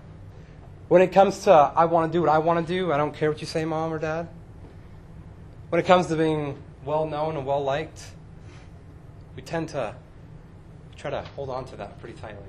when 0.89 1.03
it 1.03 1.13
comes 1.13 1.45
to 1.45 1.53
I 1.53 1.85
want 1.85 2.11
to 2.11 2.17
do 2.17 2.21
what 2.21 2.31
I 2.31 2.39
want 2.39 2.67
to 2.67 2.73
do, 2.73 2.93
I 2.93 2.97
don't 2.97 3.15
care 3.15 3.31
what 3.31 3.41
you 3.41 3.47
say, 3.47 3.65
mom 3.65 3.93
or 3.93 3.99
dad. 3.99 4.29
When 5.69 5.81
it 5.81 5.87
comes 5.87 6.07
to 6.07 6.17
being 6.17 6.61
well 6.85 7.07
known 7.07 7.37
and 7.37 7.47
well 7.47 7.63
liked, 7.63 8.03
we 9.37 9.43
tend 9.43 9.69
to 9.71 9.95
try 10.97 11.11
to 11.11 11.23
hold 11.37 11.51
on 11.51 11.65
to 11.67 11.77
that 11.77 12.01
pretty 12.01 12.19
tightly 12.19 12.49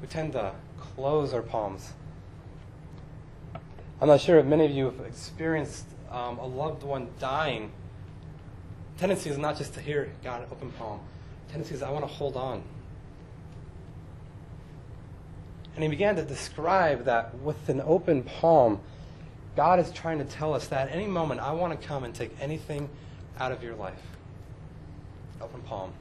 we 0.00 0.08
tend 0.08 0.32
to 0.32 0.52
close 0.78 1.32
our 1.32 1.42
palms. 1.42 1.92
I'm 4.00 4.08
not 4.08 4.20
sure 4.20 4.38
if 4.38 4.46
many 4.46 4.66
of 4.66 4.70
you 4.70 4.86
have 4.86 5.00
experienced 5.00 5.86
um, 6.10 6.38
a 6.38 6.46
loved 6.46 6.82
one 6.82 7.08
dying. 7.18 7.72
Tendency 8.98 9.30
is 9.30 9.38
not 9.38 9.56
just 9.56 9.74
to 9.74 9.80
hear 9.80 10.12
God 10.22 10.46
open 10.50 10.70
palm. 10.72 11.00
Tendency 11.48 11.74
is 11.74 11.82
I 11.82 11.90
want 11.90 12.04
to 12.04 12.12
hold 12.12 12.36
on. 12.36 12.62
And 15.74 15.82
he 15.82 15.90
began 15.90 16.16
to 16.16 16.22
describe 16.22 17.04
that 17.04 17.38
with 17.40 17.68
an 17.68 17.82
open 17.84 18.22
palm, 18.22 18.80
God 19.56 19.78
is 19.78 19.90
trying 19.90 20.18
to 20.18 20.24
tell 20.24 20.54
us 20.54 20.68
that 20.68 20.88
at 20.88 20.94
any 20.94 21.06
moment 21.06 21.40
I 21.40 21.52
want 21.52 21.78
to 21.78 21.86
come 21.86 22.04
and 22.04 22.14
take 22.14 22.30
anything 22.40 22.88
out 23.38 23.52
of 23.52 23.62
your 23.62 23.74
life. 23.74 24.00
Open 25.40 25.60
palm. 25.62 25.92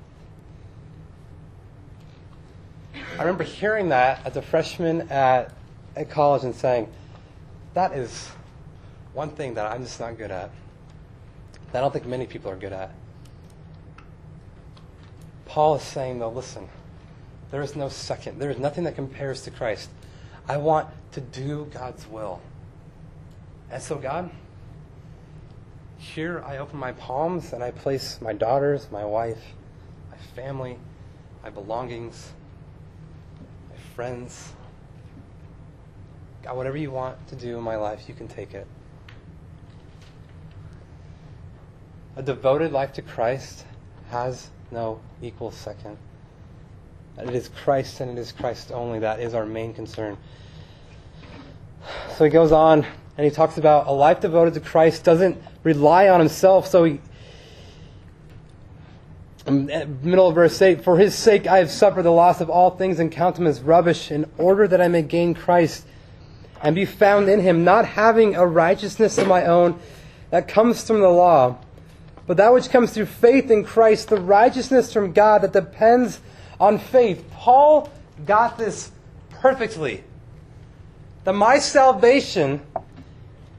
I 2.94 3.20
remember 3.20 3.44
hearing 3.44 3.90
that 3.90 4.25
as 4.25 4.38
a 4.38 4.42
freshman 4.42 5.10
at, 5.12 5.52
at 5.96 6.10
college 6.10 6.44
and 6.44 6.56
saying, 6.56 6.90
that 7.74 7.92
is 7.92 8.30
one 9.14 9.30
thing 9.30 9.56
that 9.56 9.70
I'm 9.70 9.84
just 9.84 10.00
not 10.00 10.18
good 10.18 10.32
at. 10.32 10.50
That 11.74 11.80
I 11.80 11.82
don't 11.82 11.92
think 11.92 12.06
many 12.06 12.25
people 12.25 12.50
are 12.50 12.56
good 12.56 12.72
at. 12.72 12.92
Paul 15.46 15.75
is 15.75 15.84
saying, 15.84 16.20
though, 16.20 16.30
listen, 16.30 16.68
there 17.52 17.62
is 17.62 17.75
no 17.75 17.90
second. 17.90 18.40
There 18.40 18.50
is 18.50 18.58
nothing 18.58 18.84
that 18.86 18.96
compares 18.96 19.42
to 19.44 19.52
Christ. 19.52 19.90
I 20.48 20.58
want 20.58 20.90
to 21.14 21.22
do 21.22 21.70
God's 21.74 22.08
will. 22.08 22.42
And 23.72 23.82
so, 23.82 23.96
God, 23.96 24.30
here 25.98 26.44
I 26.46 26.58
open 26.58 26.77
my 26.77 26.92
palms 26.94 27.53
and 27.53 27.64
I 27.64 27.72
place 27.72 28.20
my 28.22 28.34
daughters, 28.34 28.88
my 28.92 29.05
wife, 29.05 29.42
my 30.12 30.18
family, 30.36 30.77
my 31.44 31.50
belongings, 31.50 32.31
my 33.70 33.77
friends. 33.96 34.53
God, 36.44 36.58
whatever 36.58 36.77
you 36.77 36.92
want 36.92 37.27
to 37.29 37.36
do 37.36 37.58
in 37.58 37.64
my 37.64 37.75
life, 37.75 38.08
you 38.08 38.14
can 38.14 38.27
take 38.27 38.53
it. 38.53 38.68
A 42.16 42.24
devoted 42.24 42.72
life 42.72 42.94
to 42.94 43.01
Christ 43.01 43.66
has 44.10 44.50
no 44.72 45.00
equal 45.22 45.51
second. 45.51 45.98
It 47.18 47.34
is 47.34 47.50
Christ 47.50 48.01
and 48.01 48.18
it 48.18 48.22
is 48.22 48.32
Christ 48.32 48.72
only. 48.72 49.00
That 49.00 49.20
is 49.20 49.34
our 49.34 49.46
main 49.46 49.74
concern. 49.74 50.18
So 52.18 52.24
he 52.24 52.30
goes 52.30 52.51
on 52.51 52.86
and 53.18 53.25
he 53.25 53.32
talks 53.32 53.58
about 53.58 53.88
a 53.88 53.92
life 53.92 54.20
devoted 54.20 54.54
to 54.56 54.60
Christ 54.60 55.04
doesn't 55.04 55.42
rely 55.64 56.10
on 56.10 56.20
himself, 56.20 56.68
so 56.68 56.84
he, 56.84 57.00
middle 59.48 60.28
of 60.28 60.36
verse 60.36 60.62
8 60.62 60.84
For 60.84 60.98
his 60.98 61.16
sake 61.16 61.48
I 61.48 61.60
have 61.60 61.72
suffered 61.72 62.04
the 62.04 62.12
loss 62.12 62.42
of 62.42 62.50
all 62.50 62.72
things 62.72 63.00
and 63.00 63.12
count 63.12 63.36
them 63.36 63.48
as 63.48 63.62
rubbish, 63.62 64.12
in 64.12 64.30
order 64.38 64.68
that 64.68 64.82
I 64.82 64.88
may 64.88 65.01
gain 65.01 65.34
Christ 65.34 65.86
and 66.62 66.75
be 66.75 66.86
found 66.86 67.30
in 67.30 67.42
him, 67.42 67.64
not 67.64 67.86
having 67.86 68.36
a 68.36 68.46
righteousness 68.46 69.18
of 69.18 69.28
my 69.28 69.46
own 69.46 69.80
that 70.32 70.48
comes 70.48 70.86
from 70.86 71.00
the 71.00 71.10
law, 71.10 71.58
but 72.27 72.38
that 72.38 72.53
which 72.53 72.70
comes 72.70 72.92
through 72.92 73.05
faith 73.05 73.51
in 73.51 73.64
Christ, 73.64 74.09
the 74.09 74.20
righteousness 74.20 74.92
from 74.92 75.14
God 75.14 75.42
that 75.42 75.53
depends 75.53 76.20
on 76.59 76.79
faith. 76.79 77.24
Paul 77.31 77.90
got 78.25 78.57
this 78.57 78.92
perfectly. 79.29 80.03
That 81.24 81.33
my 81.33 81.59
salvation 81.59 82.61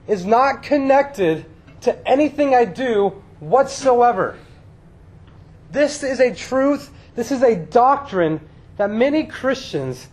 is 0.08 0.24
not 0.24 0.62
connected 0.62 1.44
to 1.82 2.08
anything 2.08 2.54
I 2.54 2.64
do 2.64 3.22
whatsoever. 3.40 4.36
This 5.70 6.02
is 6.02 6.20
a 6.20 6.34
truth, 6.34 6.90
this 7.14 7.30
is 7.30 7.42
a 7.42 7.56
doctrine 7.56 8.40
that 8.76 8.90
many 8.90 9.24
Christians 9.24 10.08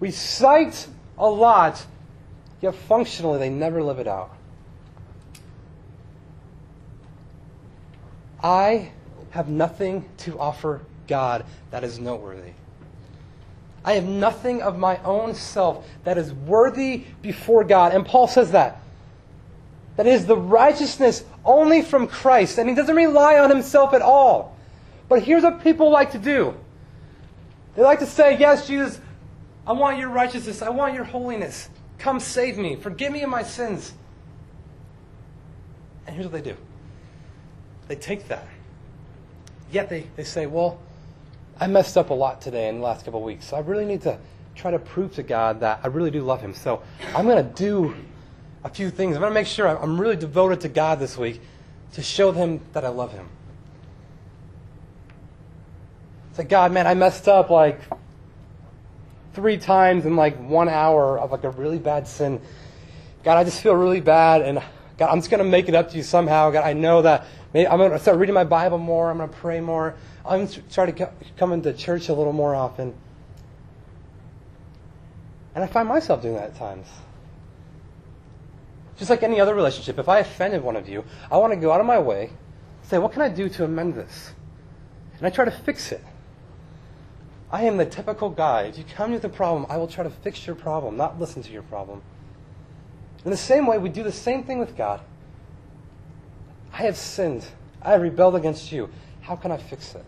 recite 0.00 0.86
a 1.18 1.28
lot, 1.28 1.84
yet 2.60 2.74
functionally 2.74 3.38
they 3.38 3.50
never 3.50 3.82
live 3.82 3.98
it 3.98 4.06
out. 4.06 4.30
I 8.42 8.92
have 9.30 9.48
nothing 9.48 10.08
to 10.18 10.38
offer 10.38 10.82
God 11.06 11.44
that 11.70 11.84
is 11.84 11.98
noteworthy. 11.98 12.52
I 13.84 13.94
have 13.94 14.04
nothing 14.04 14.62
of 14.62 14.78
my 14.78 14.98
own 15.02 15.34
self 15.34 15.86
that 16.04 16.18
is 16.18 16.32
worthy 16.32 17.04
before 17.22 17.64
God. 17.64 17.94
And 17.94 18.04
Paul 18.04 18.28
says 18.28 18.52
that. 18.52 18.80
That 19.96 20.06
is 20.06 20.26
the 20.26 20.36
righteousness 20.36 21.24
only 21.44 21.82
from 21.82 22.06
Christ. 22.06 22.58
And 22.58 22.68
he 22.68 22.74
doesn't 22.74 22.94
rely 22.94 23.38
on 23.38 23.50
himself 23.50 23.94
at 23.94 24.02
all. 24.02 24.56
But 25.08 25.22
here's 25.22 25.42
what 25.42 25.64
people 25.64 25.90
like 25.90 26.12
to 26.12 26.18
do 26.18 26.54
they 27.74 27.82
like 27.82 28.00
to 28.00 28.06
say, 28.06 28.36
Yes, 28.38 28.66
Jesus, 28.66 29.00
I 29.66 29.72
want 29.72 29.98
your 29.98 30.08
righteousness. 30.08 30.62
I 30.62 30.68
want 30.68 30.94
your 30.94 31.04
holiness. 31.04 31.68
Come 31.98 32.20
save 32.20 32.58
me. 32.58 32.76
Forgive 32.76 33.12
me 33.12 33.22
of 33.22 33.30
my 33.30 33.42
sins. 33.42 33.94
And 36.06 36.14
here's 36.14 36.26
what 36.26 36.32
they 36.32 36.50
do 36.50 36.56
they 37.88 37.96
take 37.96 38.28
that. 38.28 38.46
Yet 39.72 39.88
they, 39.88 40.06
they 40.16 40.24
say, 40.24 40.46
Well, 40.46 40.78
I 41.58 41.66
messed 41.66 41.96
up 41.96 42.10
a 42.10 42.14
lot 42.14 42.40
today 42.40 42.68
in 42.68 42.76
the 42.76 42.82
last 42.82 43.04
couple 43.04 43.20
of 43.20 43.26
weeks. 43.26 43.46
So 43.46 43.56
I 43.56 43.60
really 43.60 43.84
need 43.84 44.02
to 44.02 44.18
try 44.54 44.70
to 44.70 44.78
prove 44.78 45.14
to 45.14 45.22
God 45.22 45.60
that 45.60 45.80
I 45.82 45.88
really 45.88 46.10
do 46.10 46.22
love 46.22 46.40
Him. 46.40 46.54
So 46.54 46.82
I'm 47.14 47.26
going 47.26 47.44
to 47.44 47.54
do 47.54 47.94
a 48.64 48.68
few 48.68 48.90
things. 48.90 49.16
I'm 49.16 49.22
going 49.22 49.30
to 49.30 49.34
make 49.34 49.46
sure 49.46 49.66
I'm 49.66 50.00
really 50.00 50.16
devoted 50.16 50.60
to 50.60 50.68
God 50.68 51.00
this 51.00 51.16
week 51.16 51.40
to 51.94 52.02
show 52.02 52.32
Him 52.32 52.60
that 52.74 52.84
I 52.84 52.88
love 52.88 53.12
Him. 53.12 53.28
It's 56.30 56.38
like, 56.38 56.48
God, 56.48 56.72
man, 56.72 56.86
I 56.86 56.94
messed 56.94 57.26
up 57.26 57.50
like 57.50 57.80
three 59.34 59.56
times 59.56 60.04
in 60.04 60.16
like 60.16 60.36
one 60.36 60.68
hour 60.68 61.18
of 61.18 61.32
like 61.32 61.44
a 61.44 61.50
really 61.50 61.78
bad 61.78 62.06
sin. 62.06 62.40
God, 63.24 63.36
I 63.36 63.44
just 63.44 63.60
feel 63.60 63.74
really 63.74 64.00
bad, 64.00 64.42
and 64.42 64.62
God, 64.98 65.10
I'm 65.10 65.18
just 65.18 65.30
gonna 65.30 65.44
make 65.44 65.68
it 65.68 65.74
up 65.74 65.90
to 65.90 65.96
you 65.96 66.02
somehow. 66.02 66.50
God, 66.50 66.64
I 66.64 66.72
know 66.72 67.02
that 67.02 67.24
maybe 67.54 67.68
I'm 67.68 67.78
gonna 67.78 67.98
start 67.98 68.18
reading 68.18 68.34
my 68.34 68.44
Bible 68.44 68.78
more. 68.78 69.10
I'm 69.10 69.18
gonna 69.18 69.32
pray 69.32 69.60
more. 69.60 69.94
I'm 70.26 70.46
gonna 70.46 70.62
start 70.68 70.94
coming 70.96 71.14
to 71.20 71.26
come 71.36 71.52
into 71.52 71.72
church 71.72 72.08
a 72.08 72.14
little 72.14 72.32
more 72.32 72.54
often. 72.54 72.94
And 75.54 75.64
I 75.64 75.66
find 75.66 75.88
myself 75.88 76.22
doing 76.22 76.34
that 76.34 76.50
at 76.50 76.56
times. 76.56 76.86
Just 78.96 79.10
like 79.10 79.22
any 79.22 79.40
other 79.40 79.54
relationship, 79.54 79.98
if 79.98 80.08
I 80.08 80.18
offended 80.18 80.62
one 80.62 80.74
of 80.74 80.88
you, 80.88 81.04
I 81.30 81.36
want 81.36 81.52
to 81.52 81.56
go 81.58 81.72
out 81.72 81.80
of 81.80 81.86
my 81.86 82.00
way, 82.00 82.30
say, 82.82 82.98
what 82.98 83.12
can 83.12 83.22
I 83.22 83.28
do 83.28 83.48
to 83.48 83.64
amend 83.64 83.94
this? 83.94 84.32
And 85.18 85.26
I 85.26 85.30
try 85.30 85.44
to 85.44 85.50
fix 85.52 85.92
it. 85.92 86.04
I 87.50 87.64
am 87.64 87.76
the 87.76 87.86
typical 87.86 88.28
guy. 88.30 88.62
If 88.62 88.78
you 88.78 88.84
come 88.84 89.12
with 89.12 89.24
a 89.24 89.28
problem, 89.28 89.66
I 89.68 89.76
will 89.76 89.86
try 89.86 90.02
to 90.02 90.10
fix 90.10 90.46
your 90.46 90.56
problem, 90.56 90.96
not 90.96 91.18
listen 91.20 91.42
to 91.44 91.50
your 91.50 91.62
problem. 91.62 92.02
In 93.28 93.30
the 93.30 93.36
same 93.36 93.66
way, 93.66 93.76
we 93.76 93.90
do 93.90 94.02
the 94.02 94.10
same 94.10 94.42
thing 94.42 94.58
with 94.58 94.74
God. 94.74 95.02
I 96.72 96.78
have 96.84 96.96
sinned. 96.96 97.44
I 97.82 97.90
have 97.90 98.00
rebelled 98.00 98.34
against 98.34 98.72
you. 98.72 98.88
How 99.20 99.36
can 99.36 99.52
I 99.52 99.58
fix 99.58 99.94
it? 99.94 100.04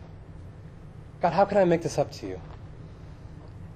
God, 1.20 1.34
how 1.34 1.44
can 1.44 1.58
I 1.58 1.66
make 1.66 1.82
this 1.82 1.98
up 1.98 2.10
to 2.12 2.26
you? 2.26 2.40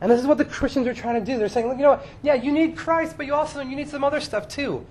And 0.00 0.11
this 0.11 0.18
is 0.18 0.26
what 0.26 0.38
the 0.38 0.46
Christians 0.46 0.87
are 0.87 0.94
trying 0.94 1.22
to 1.22 1.30
do. 1.30 1.37
They're 1.37 1.50
saying, 1.50 1.68
look, 1.68 1.76
you 1.76 1.83
know 1.83 1.90
what? 1.90 2.07
Yeah, 2.22 2.33
you 2.33 2.52
need 2.52 2.74
Christ, 2.74 3.18
but 3.18 3.26
you 3.26 3.35
also 3.35 3.61
you 3.61 3.76
need 3.76 3.90
some 3.90 4.02
other 4.02 4.18
stuff 4.18 4.48
too. 4.48 4.87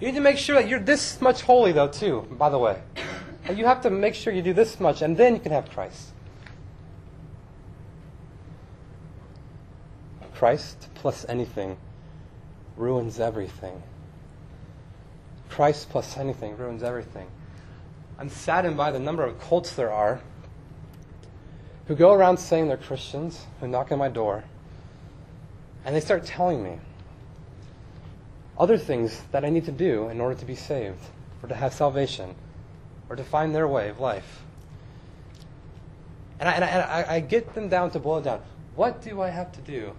You 0.00 0.08
need 0.08 0.16
to 0.16 0.20
make 0.20 0.36
sure 0.36 0.56
that 0.56 0.68
you're 0.68 0.80
this 0.80 1.20
much 1.20 1.42
holy, 1.42 1.70
though, 1.70 1.86
too, 1.86 2.26
by 2.32 2.48
the 2.48 2.58
way. 2.58 2.82
And 3.44 3.56
You 3.56 3.66
have 3.66 3.82
to 3.82 3.90
make 3.90 4.16
sure 4.16 4.32
you 4.32 4.42
do 4.42 4.52
this 4.52 4.80
much, 4.80 5.02
and 5.02 5.16
then 5.16 5.34
you 5.34 5.40
can 5.40 5.52
have 5.52 5.70
Christ. 5.70 6.08
Christ 10.34 10.88
plus 10.96 11.24
anything 11.28 11.76
ruins 12.76 13.20
everything. 13.20 13.80
Christ 15.52 15.90
plus 15.90 16.16
anything 16.16 16.56
ruins 16.56 16.82
everything. 16.82 17.28
I'm 18.18 18.30
saddened 18.30 18.78
by 18.78 18.90
the 18.90 18.98
number 18.98 19.22
of 19.22 19.38
cults 19.38 19.74
there 19.74 19.92
are 19.92 20.22
who 21.86 21.94
go 21.94 22.14
around 22.14 22.38
saying 22.38 22.68
they're 22.68 22.78
Christians, 22.78 23.44
who 23.60 23.68
knock 23.68 23.92
on 23.92 23.98
my 23.98 24.08
door, 24.08 24.44
and 25.84 25.94
they 25.94 26.00
start 26.00 26.24
telling 26.24 26.62
me 26.62 26.78
other 28.58 28.78
things 28.78 29.20
that 29.32 29.44
I 29.44 29.50
need 29.50 29.66
to 29.66 29.72
do 29.72 30.08
in 30.08 30.22
order 30.22 30.34
to 30.36 30.46
be 30.46 30.54
saved, 30.54 31.00
or 31.42 31.50
to 31.50 31.54
have 31.54 31.74
salvation, 31.74 32.34
or 33.10 33.16
to 33.16 33.24
find 33.24 33.54
their 33.54 33.68
way 33.68 33.90
of 33.90 34.00
life. 34.00 34.40
And 36.40 36.48
I, 36.48 36.52
and 36.52 36.64
I, 36.64 36.68
and 36.68 37.10
I, 37.10 37.20
get 37.20 37.54
them 37.54 37.68
down 37.68 37.90
to 37.90 37.98
boil 37.98 38.18
it 38.18 38.24
down. 38.24 38.40
What 38.74 39.02
do 39.02 39.20
I 39.20 39.28
have 39.28 39.52
to 39.52 39.60
do 39.60 39.92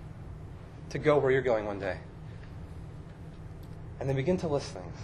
to 0.89 0.98
go 0.98 1.20
where 1.20 1.32
you're 1.32 1.44
going 1.44 1.66
one 1.66 1.80
day? 1.80 2.00
And 4.00 4.10
they 4.10 4.13
begin 4.13 4.38
to 4.38 4.48
list 4.48 4.72
things. 4.72 4.98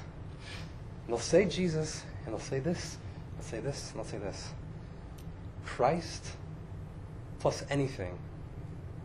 And 1.10 1.17
they'll 1.17 1.24
say 1.24 1.45
Jesus, 1.45 2.04
and 2.24 2.36
they'll 2.36 2.39
say 2.39 2.60
this, 2.60 3.00
and 3.32 3.39
they'll 3.39 3.50
say 3.50 3.60
this, 3.62 3.89
and 3.89 4.00
they'll 4.00 4.12
say 4.12 4.19
this. 4.19 4.50
Christ 5.65 6.24
plus 7.39 7.63
anything, 7.72 8.15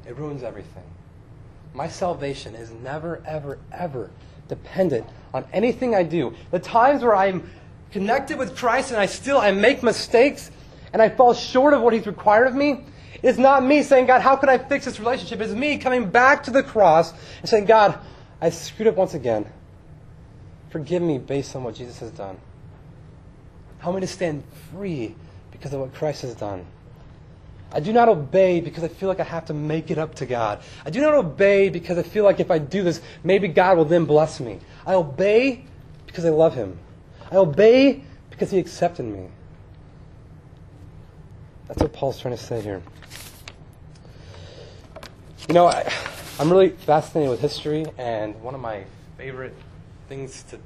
it 0.07 0.15
ruins 0.19 0.43
everything. 0.43 0.83
My 1.73 1.89
salvation 1.89 2.55
is 2.55 2.71
never, 2.73 3.23
ever, 3.27 3.59
ever 3.73 4.11
dependent 4.49 5.07
on 5.33 5.47
anything 5.51 5.95
I 5.95 6.03
do. 6.03 6.35
The 6.51 6.59
times 6.59 7.03
where 7.03 7.17
I'm 7.17 7.49
connected 7.91 8.37
with 8.37 8.55
Christ 8.55 8.91
and 8.91 9.01
I 9.01 9.07
still 9.07 9.39
I 9.39 9.53
make 9.53 9.83
mistakes 9.83 10.51
and 10.93 11.01
I 11.01 11.09
fall 11.09 11.33
short 11.33 11.73
of 11.73 11.81
what 11.81 11.95
He's 11.95 12.07
required 12.07 12.49
of 12.49 12.55
me, 12.55 12.85
it's 13.23 13.39
not 13.39 13.65
me 13.65 13.83
saying, 13.83 14.09
God, 14.09 14.21
how 14.21 14.37
can 14.37 14.51
I 14.51 14.59
fix 14.59 14.85
this 14.85 15.01
relationship? 15.01 15.41
It's 15.41 15.55
me 15.55 15.79
coming 15.79 16.11
back 16.11 16.43
to 16.43 16.51
the 16.51 16.63
cross 16.63 17.15
and 17.41 17.49
saying, 17.49 17.65
God, 17.65 17.99
I 18.43 18.51
screwed 18.51 18.89
up 18.89 18.97
once 18.97 19.15
again. 19.15 19.47
Forgive 20.75 21.03
me 21.03 21.19
based 21.19 21.55
on 21.55 21.63
what 21.63 21.77
Jesus 21.77 22.01
has 22.01 22.11
done. 22.11 22.37
Help 23.79 23.95
me 23.95 24.01
to 24.01 24.09
stand 24.09 24.43
free 24.73 25.15
because 25.53 25.73
of 25.73 25.79
what 25.79 25.95
Christ 25.95 26.23
has 26.23 26.35
done. 26.35 26.67
I 27.71 27.79
do 27.79 27.93
not 27.93 28.09
obey 28.09 28.61
because 28.61 28.83
I 28.83 28.89
feel 28.89 29.09
like 29.09 29.21
I 29.21 29.23
have 29.23 29.45
to 29.45 29.55
make 29.55 29.93
it 29.93 29.99
up 29.99 30.17
to 30.17 30.27
God. 30.27 30.65
I 30.85 30.91
do 30.91 31.01
not 31.01 31.15
obey 31.15 31.69
because 31.69 31.97
I 31.97 32.03
feel 32.03 32.25
like 32.25 32.41
if 32.41 32.51
I 32.51 32.59
do 32.59 32.83
this, 32.83 33.01
maybe 33.23 33.47
God 33.47 33.77
will 33.77 33.85
then 33.85 34.05
bless 34.05 34.41
me. 34.41 34.59
I 34.85 34.95
obey 34.95 35.65
because 36.09 36.25
I 36.25 36.31
love 36.31 36.57
Him. 36.57 36.77
I 37.31 37.37
obey 37.37 38.03
because 38.31 38.51
He 38.51 38.59
accepted 38.59 39.05
me. 39.05 39.29
That's 41.69 41.81
what 41.81 41.93
Paul's 41.93 42.21
trying 42.21 42.37
to 42.37 42.43
say 42.43 42.61
here. 42.61 42.83
You 45.47 45.55
know, 45.55 45.69
I, 45.69 45.89
I'm 46.41 46.51
really 46.51 46.71
fascinated 46.71 47.31
with 47.31 47.41
history, 47.41 47.87
and 47.97 48.35
one 48.43 48.57
of 48.57 48.61
my 48.61 48.83
favorite 49.17 49.55
things 50.09 50.43
to 50.45 50.59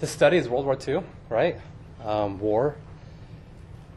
to 0.00 0.06
study 0.06 0.36
is 0.36 0.48
World 0.48 0.66
War 0.66 0.76
II, 0.86 1.02
right? 1.28 1.60
Um, 2.04 2.38
war. 2.38 2.76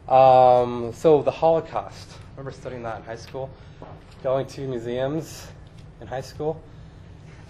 Um, 0.08 0.92
so 0.94 1.22
the 1.22 1.30
Holocaust. 1.30 2.08
I 2.10 2.30
remember 2.38 2.52
studying 2.52 2.82
that 2.84 2.98
in 2.98 3.02
high 3.04 3.16
school, 3.16 3.50
going 4.22 4.46
to 4.46 4.66
museums 4.66 5.48
in 6.00 6.06
high 6.06 6.20
school. 6.20 6.62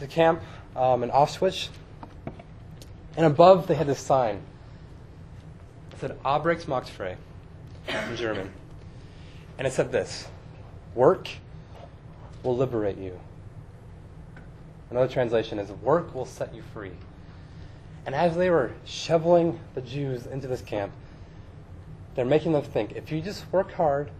The 0.00 0.06
camp 0.06 0.40
um, 0.74 1.02
in 1.02 1.10
Auschwitz, 1.10 1.68
and 3.16 3.26
above 3.26 3.66
they 3.66 3.74
had 3.74 3.86
this 3.86 4.00
sign. 4.00 4.40
It 5.92 6.00
said 6.00 6.22
"Arbeitsmacht 6.24 7.16
in 7.88 8.16
German, 8.16 8.50
and 9.58 9.66
it 9.66 9.72
said 9.72 9.92
this: 9.92 10.26
"Work 10.94 11.28
will 12.42 12.56
liberate 12.56 12.98
you." 12.98 13.18
Another 14.90 15.08
translation 15.08 15.58
is 15.58 15.70
"Work 15.70 16.14
will 16.14 16.24
set 16.24 16.54
you 16.54 16.62
free." 16.62 16.92
And 18.06 18.14
as 18.14 18.36
they 18.36 18.48
were 18.48 18.72
shoveling 18.84 19.60
the 19.74 19.82
Jews 19.82 20.26
into 20.26 20.48
this 20.48 20.62
camp, 20.62 20.92
they're 22.14 22.24
making 22.24 22.52
them 22.52 22.62
think 22.62 22.92
if 22.92 23.12
you 23.12 23.20
just 23.20 23.50
work 23.52 23.72
hard, 23.72 24.10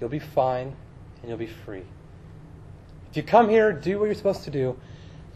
you'll 0.00 0.10
be 0.10 0.18
fine 0.18 0.74
and 1.20 1.28
you'll 1.28 1.38
be 1.38 1.46
free. 1.46 1.84
If 3.10 3.16
you 3.16 3.22
come 3.22 3.48
here, 3.48 3.72
do 3.72 3.98
what 3.98 4.06
you're 4.06 4.14
supposed 4.14 4.44
to 4.44 4.50
do, 4.50 4.76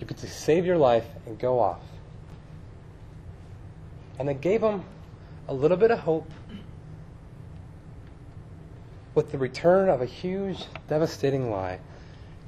you 0.00 0.06
to 0.06 0.26
save 0.26 0.66
your 0.66 0.78
life 0.78 1.06
and 1.26 1.38
go 1.38 1.60
off. 1.60 1.82
And 4.18 4.28
they 4.28 4.34
gave 4.34 4.60
them 4.60 4.84
a 5.48 5.54
little 5.54 5.76
bit 5.76 5.90
of 5.90 6.00
hope 6.00 6.30
with 9.14 9.32
the 9.32 9.38
return 9.38 9.88
of 9.88 10.00
a 10.00 10.06
huge, 10.06 10.66
devastating 10.88 11.50
lie. 11.50 11.78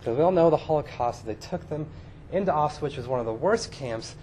Because 0.02 0.18
we 0.18 0.24
all 0.24 0.32
know 0.32 0.50
the 0.50 0.56
Holocaust, 0.56 1.24
they 1.24 1.36
took 1.36 1.68
them 1.68 1.86
into 2.32 2.50
Auschwitz, 2.50 2.80
which 2.80 2.96
was 2.96 3.06
one 3.06 3.20
of 3.20 3.26
the 3.26 3.32
worst 3.32 3.70
camps, 3.70 4.16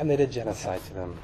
and 0.00 0.10
they 0.10 0.16
did 0.16 0.32
genocide 0.32 0.84
to 0.86 0.94
them. 0.94 1.16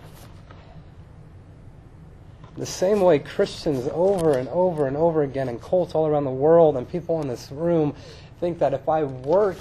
The 2.56 2.64
same 2.64 3.00
way 3.00 3.18
Christians 3.18 3.88
over 3.92 4.38
and 4.38 4.48
over 4.50 4.86
and 4.86 4.96
over 4.96 5.24
again, 5.24 5.48
and 5.48 5.60
cults 5.60 5.96
all 5.96 6.06
around 6.06 6.22
the 6.22 6.30
world, 6.30 6.76
and 6.76 6.88
people 6.88 7.20
in 7.20 7.26
this 7.26 7.50
room 7.50 7.92
think 8.38 8.60
that 8.60 8.72
if 8.72 8.88
I 8.88 9.02
work 9.02 9.58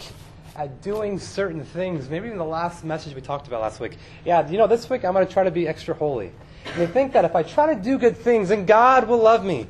at 0.55 0.83
doing 0.83 1.17
certain 1.17 1.63
things, 1.63 2.07
maybe 2.07 2.29
in 2.29 2.37
the 2.37 2.45
last 2.45 2.83
message 2.83 3.15
we 3.15 3.21
talked 3.21 3.47
about 3.47 3.61
last 3.61 3.79
week, 3.79 3.97
yeah, 4.23 4.47
you 4.47 4.59
know, 4.59 4.67
this 4.67 4.87
week 4.87 5.03
I'm 5.03 5.13
going 5.13 5.25
to 5.25 5.33
try 5.33 5.43
to 5.43 5.51
be 5.51 5.67
extra 5.67 5.95
holy. 5.95 6.31
And 6.67 6.75
they 6.75 6.85
think 6.85 7.13
that 7.13 7.25
if 7.25 7.35
I 7.35 7.41
try 7.41 7.73
to 7.73 7.81
do 7.81 7.97
good 7.97 8.15
things, 8.15 8.49
then 8.49 8.67
God 8.67 9.07
will 9.07 9.17
love 9.17 9.43
me. 9.43 9.65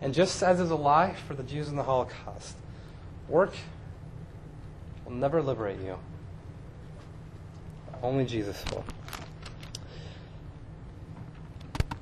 And 0.00 0.12
just 0.14 0.42
as 0.42 0.60
is 0.60 0.70
a 0.70 0.76
lie 0.76 1.14
for 1.26 1.34
the 1.34 1.42
Jews 1.42 1.68
in 1.68 1.76
the 1.76 1.82
Holocaust, 1.82 2.56
work 3.28 3.54
will 5.04 5.12
never 5.12 5.42
liberate 5.42 5.80
you. 5.80 5.98
Only 8.02 8.24
Jesus 8.24 8.62
will. 8.70 8.84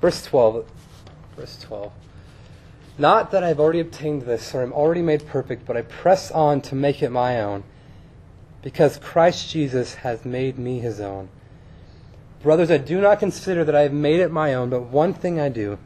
Verse 0.01 0.23
12. 0.25 0.65
Verse 1.35 1.57
12. 1.61 1.91
Not 2.97 3.31
that 3.31 3.43
I've 3.43 3.59
already 3.59 3.79
obtained 3.79 4.21
this 4.23 4.53
or 4.53 4.61
am 4.61 4.71
already 4.71 5.01
made 5.01 5.25
perfect, 5.25 5.65
but 5.65 5.75
I 5.75 5.81
press 5.81 6.31
on 6.31 6.61
to 6.61 6.75
make 6.75 7.01
it 7.01 7.09
my 7.09 7.41
own, 7.41 7.63
because 8.61 8.97
Christ 8.97 9.49
Jesus 9.49 9.95
has 9.95 10.23
made 10.23 10.57
me 10.57 10.79
his 10.79 11.01
own. 11.01 11.29
Brothers, 12.41 12.71
I 12.71 12.77
do 12.77 13.01
not 13.01 13.19
consider 13.19 13.65
that 13.65 13.75
I 13.75 13.81
have 13.81 13.93
made 13.93 14.19
it 14.19 14.31
my 14.31 14.53
own, 14.53 14.69
but 14.69 14.83
one 14.83 15.13
thing 15.13 15.39
I 15.39 15.49
do, 15.49 15.77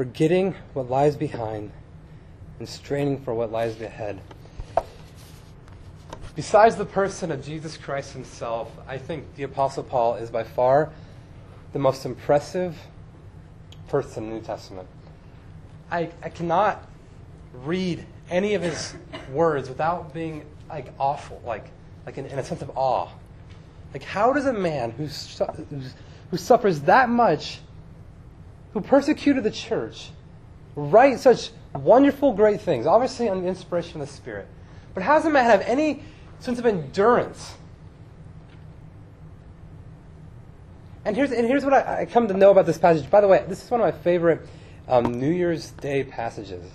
forgetting 0.00 0.54
what 0.72 0.88
lies 0.88 1.14
behind 1.14 1.70
and 2.58 2.66
straining 2.66 3.20
for 3.20 3.34
what 3.34 3.52
lies 3.52 3.78
ahead. 3.82 4.18
Besides 6.34 6.76
the 6.76 6.86
person 6.86 7.30
of 7.30 7.44
Jesus 7.44 7.76
Christ 7.76 8.14
himself, 8.14 8.72
I 8.88 8.96
think 8.96 9.34
the 9.34 9.42
Apostle 9.42 9.82
Paul 9.82 10.14
is 10.14 10.30
by 10.30 10.42
far 10.42 10.88
the 11.74 11.78
most 11.78 12.06
impressive 12.06 12.78
person 13.88 14.24
in 14.24 14.30
the 14.30 14.36
New 14.36 14.42
Testament. 14.42 14.88
I, 15.90 16.08
I 16.22 16.30
cannot 16.30 16.82
read 17.62 18.06
any 18.30 18.54
of 18.54 18.62
his 18.62 18.94
words 19.30 19.68
without 19.68 20.14
being 20.14 20.46
like 20.70 20.94
awful, 20.98 21.42
like, 21.44 21.66
like 22.06 22.16
in, 22.16 22.24
in 22.24 22.38
a 22.38 22.42
sense 22.42 22.62
of 22.62 22.70
awe. 22.74 23.10
Like, 23.92 24.04
how 24.04 24.32
does 24.32 24.46
a 24.46 24.54
man 24.54 24.92
who, 24.92 25.08
who 26.30 26.38
suffers 26.38 26.80
that 26.82 27.10
much, 27.10 27.60
who 28.72 28.80
persecuted 28.80 29.44
the 29.44 29.50
church, 29.50 30.10
write 30.76 31.20
such 31.20 31.50
wonderful, 31.74 32.32
great 32.32 32.60
things? 32.60 32.86
Obviously, 32.86 33.28
on 33.28 33.42
the 33.42 33.48
inspiration 33.48 34.00
of 34.00 34.06
the 34.06 34.12
Spirit. 34.12 34.48
But 34.94 35.02
how 35.02 35.16
does 35.16 35.24
a 35.26 35.30
man 35.30 35.44
have 35.44 35.60
any 35.62 36.02
sense 36.40 36.58
of 36.58 36.66
endurance. 36.66 37.54
And 41.04 41.16
here's, 41.16 41.30
and 41.30 41.46
here's 41.46 41.64
what 41.64 41.72
I, 41.72 42.00
I, 42.00 42.04
come 42.06 42.28
to 42.28 42.34
know 42.34 42.50
about 42.50 42.66
this 42.66 42.78
passage. 42.78 43.08
By 43.08 43.20
the 43.20 43.28
way, 43.28 43.44
this 43.48 43.62
is 43.62 43.70
one 43.70 43.80
of 43.80 43.94
my 43.94 44.02
favorite 44.02 44.46
um, 44.88 45.04
New 45.18 45.30
Year's 45.30 45.70
Day 45.70 46.04
passages. 46.04 46.70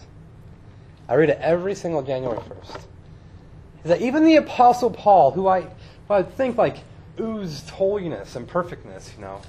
I 1.07 1.15
read 1.15 1.29
it 1.29 1.37
every 1.41 1.75
single 1.75 2.01
January 2.01 2.39
1st. 2.39 2.75
Is 2.75 3.89
that 3.89 4.01
even 4.01 4.25
the 4.25 4.37
Apostle 4.37 4.89
Paul, 4.89 5.31
who 5.31 5.47
I, 5.47 5.61
who 6.07 6.13
I 6.13 6.23
think 6.23 6.57
like 6.57 6.77
oozed 7.19 7.69
holiness 7.69 8.35
and 8.35 8.47
perfectness, 8.47 9.11
you 9.15 9.21
know, 9.21 9.41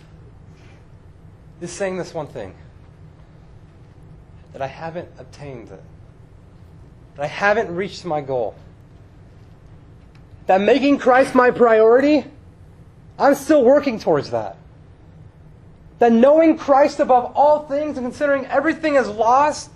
is 1.61 1.73
saying 1.73 1.99
this 1.99 2.12
one 2.12 2.27
thing 2.27 2.55
that 4.53 4.62
I 4.62 4.66
haven't 4.66 5.09
obtained 5.19 5.71
it, 5.71 5.83
that 7.16 7.23
I 7.23 7.27
haven't 7.27 7.75
reached 7.75 8.05
my 8.05 8.21
goal 8.21 8.55
that 10.47 10.61
making 10.61 10.99
Christ 10.99 11.35
my 11.35 11.51
priority, 11.51 12.25
I'm 13.19 13.35
still 13.35 13.64
working 13.64 13.99
towards 13.99 14.31
that. 14.31 14.57
That 15.99 16.12
knowing 16.12 16.57
Christ 16.57 17.01
above 17.01 17.33
all 17.35 17.66
things 17.66 17.97
and 17.97 18.07
considering 18.07 18.47
everything 18.47 18.97
as 18.97 19.09
lost 19.09 19.71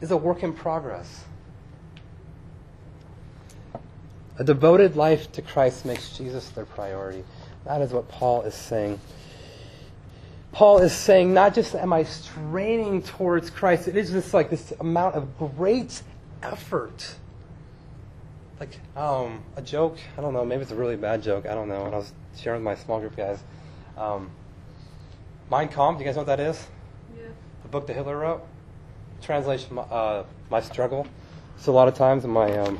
is 0.00 0.10
a 0.10 0.16
work 0.16 0.42
in 0.42 0.52
progress. 0.52 1.24
A 4.38 4.44
devoted 4.44 4.94
life 4.94 5.32
to 5.32 5.42
Christ 5.42 5.84
makes 5.84 6.16
Jesus 6.16 6.48
their 6.50 6.66
priority. 6.66 7.24
That 7.64 7.82
is 7.82 7.92
what 7.92 8.08
Paul 8.08 8.42
is 8.42 8.54
saying. 8.54 9.00
Paul 10.52 10.78
is 10.78 10.92
saying, 10.92 11.32
not 11.34 11.54
just 11.54 11.74
am 11.74 11.92
I 11.92 12.04
straining 12.04 13.02
towards 13.02 13.50
Christ, 13.50 13.88
it 13.88 13.96
is 13.96 14.10
just 14.10 14.32
like 14.34 14.50
this 14.50 14.72
amount 14.80 15.14
of 15.14 15.38
great 15.38 16.02
effort. 16.42 17.14
Like 18.58 18.80
um, 18.96 19.42
a 19.56 19.62
joke, 19.62 19.98
I 20.16 20.20
don't 20.20 20.32
know, 20.32 20.44
maybe 20.44 20.62
it's 20.62 20.72
a 20.72 20.76
really 20.76 20.96
bad 20.96 21.22
joke, 21.22 21.46
I 21.46 21.54
don't 21.54 21.68
know. 21.68 21.86
And 21.86 21.94
I 21.94 21.98
was 21.98 22.12
sharing 22.36 22.64
with 22.64 22.78
my 22.78 22.82
small 22.84 22.98
group 22.98 23.16
guys. 23.16 23.38
Um, 23.96 24.30
Mein 25.50 25.68
Kampf, 25.68 25.98
do 25.98 26.04
you 26.04 26.08
guys 26.08 26.16
know 26.16 26.22
what 26.22 26.36
that 26.36 26.40
is? 26.40 26.66
Yeah. 27.16 27.24
The 27.62 27.68
book 27.68 27.86
that 27.86 27.94
Hitler 27.94 28.18
wrote? 28.18 28.42
Translation, 29.22 29.78
uh, 29.78 30.24
My 30.50 30.60
Struggle. 30.60 31.06
So 31.56 31.72
a 31.72 31.74
lot 31.74 31.88
of 31.88 31.94
times 31.94 32.24
my, 32.24 32.56
um, 32.58 32.78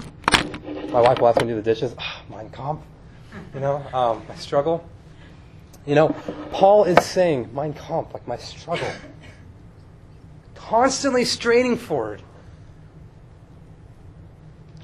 my 0.91 1.01
wife 1.01 1.21
will 1.21 1.29
ask 1.29 1.41
me 1.41 1.49
to 1.49 1.53
do 1.53 1.57
the 1.57 1.63
dishes. 1.63 1.95
Ah, 1.99 2.23
Mein 2.29 2.51
Kampf. 2.51 2.83
You 3.55 3.61
know, 3.61 3.85
um, 3.93 4.23
my 4.29 4.35
struggle. 4.35 4.85
You 5.89 5.95
know, 5.95 6.15
Paul 6.53 6.85
is 6.85 7.03
saying, 7.03 7.49
Mein 7.55 7.73
Kampf, 7.73 8.13
like 8.13 8.29
my 8.29 8.37
struggle. 8.37 8.87
Constantly 10.55 11.25
straining 11.25 11.79
forward. 11.79 12.21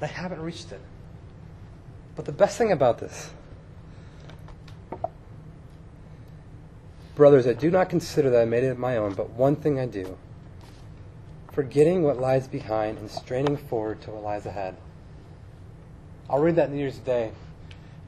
I 0.01 0.07
haven't 0.07 0.41
reached 0.41 0.73
it. 0.73 0.81
But 2.17 2.25
the 2.25 2.33
best 2.33 2.57
thing 2.57 2.73
about 2.73 3.01
this, 3.01 3.29
brothers, 7.15 7.47
I 7.47 7.53
do 7.53 7.71
not 7.71 7.91
consider 7.91 8.31
that 8.31 8.41
I 8.41 8.47
made 8.47 8.65
it 8.65 8.79
my 8.79 8.97
own, 8.97 9.13
but 9.13 9.29
one 9.29 9.57
thing 9.57 9.79
I 9.79 9.85
do, 9.85 10.17
forgetting 11.53 12.03
what 12.03 12.19
lies 12.19 12.49
behind 12.49 12.97
and 12.97 13.11
straining 13.11 13.59
forward 13.59 14.01
to 14.03 14.11
what 14.11 14.23
lies 14.23 14.47
ahead. 14.47 14.75
I'll 16.31 16.41
read 16.41 16.57
that 16.57 16.71
New 16.71 16.79
Year's 16.79 16.97
Day, 16.97 17.33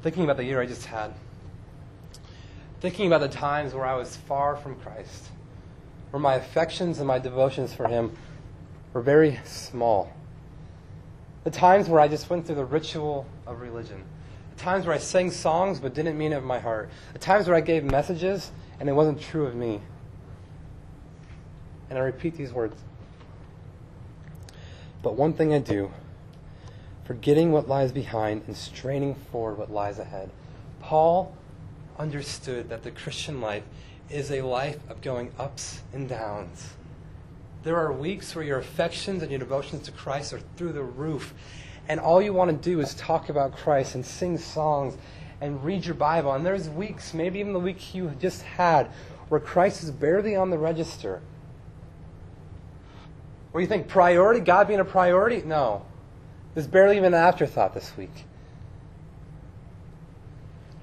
thinking 0.02 0.24
about 0.24 0.38
the 0.38 0.44
year 0.44 0.62
I 0.62 0.66
just 0.66 0.86
had, 0.86 1.12
thinking 2.86 3.08
about 3.08 3.20
the 3.20 3.36
times 3.36 3.74
where 3.74 3.84
I 3.84 3.96
was 3.96 4.14
far 4.14 4.54
from 4.54 4.76
Christ, 4.76 5.24
where 6.12 6.20
my 6.20 6.36
affections 6.36 6.98
and 6.98 7.08
my 7.08 7.18
devotions 7.18 7.74
for 7.74 7.88
Him 7.88 8.16
were 8.92 9.00
very 9.00 9.40
small. 9.42 10.12
The 11.42 11.50
times 11.50 11.88
where 11.88 11.98
I 11.98 12.06
just 12.06 12.30
went 12.30 12.46
through 12.46 12.54
the 12.54 12.64
ritual 12.64 13.26
of 13.44 13.60
religion. 13.60 14.04
The 14.54 14.62
times 14.62 14.86
where 14.86 14.94
I 14.94 14.98
sang 14.98 15.32
songs 15.32 15.80
but 15.80 15.94
didn't 15.94 16.16
mean 16.16 16.32
it 16.32 16.36
in 16.36 16.44
my 16.44 16.60
heart. 16.60 16.88
The 17.12 17.18
times 17.18 17.48
where 17.48 17.56
I 17.56 17.60
gave 17.60 17.82
messages 17.82 18.52
and 18.78 18.88
it 18.88 18.92
wasn't 18.92 19.20
true 19.20 19.46
of 19.46 19.56
me. 19.56 19.80
And 21.90 21.98
I 21.98 22.02
repeat 22.02 22.36
these 22.36 22.52
words. 22.52 22.80
But 25.02 25.16
one 25.16 25.32
thing 25.32 25.52
I 25.52 25.58
do, 25.58 25.90
forgetting 27.04 27.50
what 27.50 27.66
lies 27.66 27.90
behind 27.90 28.44
and 28.46 28.56
straining 28.56 29.16
forward 29.16 29.58
what 29.58 29.72
lies 29.72 29.98
ahead. 29.98 30.30
Paul 30.78 31.34
understood 31.98 32.68
that 32.68 32.82
the 32.82 32.90
Christian 32.90 33.40
life 33.40 33.64
is 34.10 34.30
a 34.30 34.42
life 34.42 34.78
of 34.88 35.00
going 35.00 35.32
ups 35.38 35.82
and 35.92 36.08
downs. 36.08 36.70
There 37.64 37.76
are 37.76 37.92
weeks 37.92 38.34
where 38.34 38.44
your 38.44 38.58
affections 38.58 39.22
and 39.22 39.30
your 39.30 39.40
devotions 39.40 39.82
to 39.86 39.92
Christ 39.92 40.32
are 40.32 40.40
through 40.56 40.72
the 40.72 40.82
roof. 40.82 41.34
And 41.88 41.98
all 41.98 42.22
you 42.22 42.32
want 42.32 42.50
to 42.50 42.70
do 42.70 42.80
is 42.80 42.94
talk 42.94 43.28
about 43.28 43.56
Christ 43.56 43.94
and 43.94 44.06
sing 44.06 44.38
songs 44.38 44.96
and 45.40 45.62
read 45.64 45.84
your 45.84 45.94
Bible. 45.94 46.32
And 46.32 46.46
there's 46.46 46.68
weeks, 46.68 47.12
maybe 47.14 47.40
even 47.40 47.52
the 47.52 47.58
week 47.58 47.94
you 47.94 48.12
just 48.20 48.42
had, 48.42 48.86
where 49.28 49.40
Christ 49.40 49.82
is 49.82 49.90
barely 49.90 50.36
on 50.36 50.50
the 50.50 50.58
register. 50.58 51.20
Where 53.50 53.60
you 53.60 53.66
think 53.66 53.88
priority, 53.88 54.40
God 54.40 54.68
being 54.68 54.80
a 54.80 54.84
priority? 54.84 55.42
No. 55.42 55.84
There's 56.54 56.66
barely 56.66 56.96
even 56.96 57.14
an 57.14 57.20
afterthought 57.20 57.74
this 57.74 57.96
week. 57.96 58.24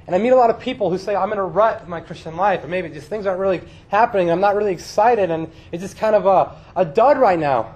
And 0.05 0.15
I 0.15 0.19
meet 0.19 0.29
a 0.29 0.35
lot 0.35 0.49
of 0.49 0.59
people 0.59 0.89
who 0.89 0.97
say, 0.97 1.15
I'm 1.15 1.31
in 1.31 1.37
a 1.37 1.45
rut 1.45 1.83
in 1.83 1.89
my 1.89 2.01
Christian 2.01 2.35
life, 2.35 2.63
or 2.63 2.67
maybe 2.67 2.89
just 2.89 3.07
things 3.07 3.25
aren't 3.25 3.39
really 3.39 3.61
happening, 3.87 4.29
I'm 4.29 4.41
not 4.41 4.55
really 4.55 4.73
excited, 4.73 5.31
and 5.31 5.49
it's 5.71 5.81
just 5.81 5.97
kind 5.97 6.15
of 6.15 6.25
a, 6.25 6.55
a 6.75 6.83
dud 6.83 7.17
right 7.17 7.39
now. 7.39 7.75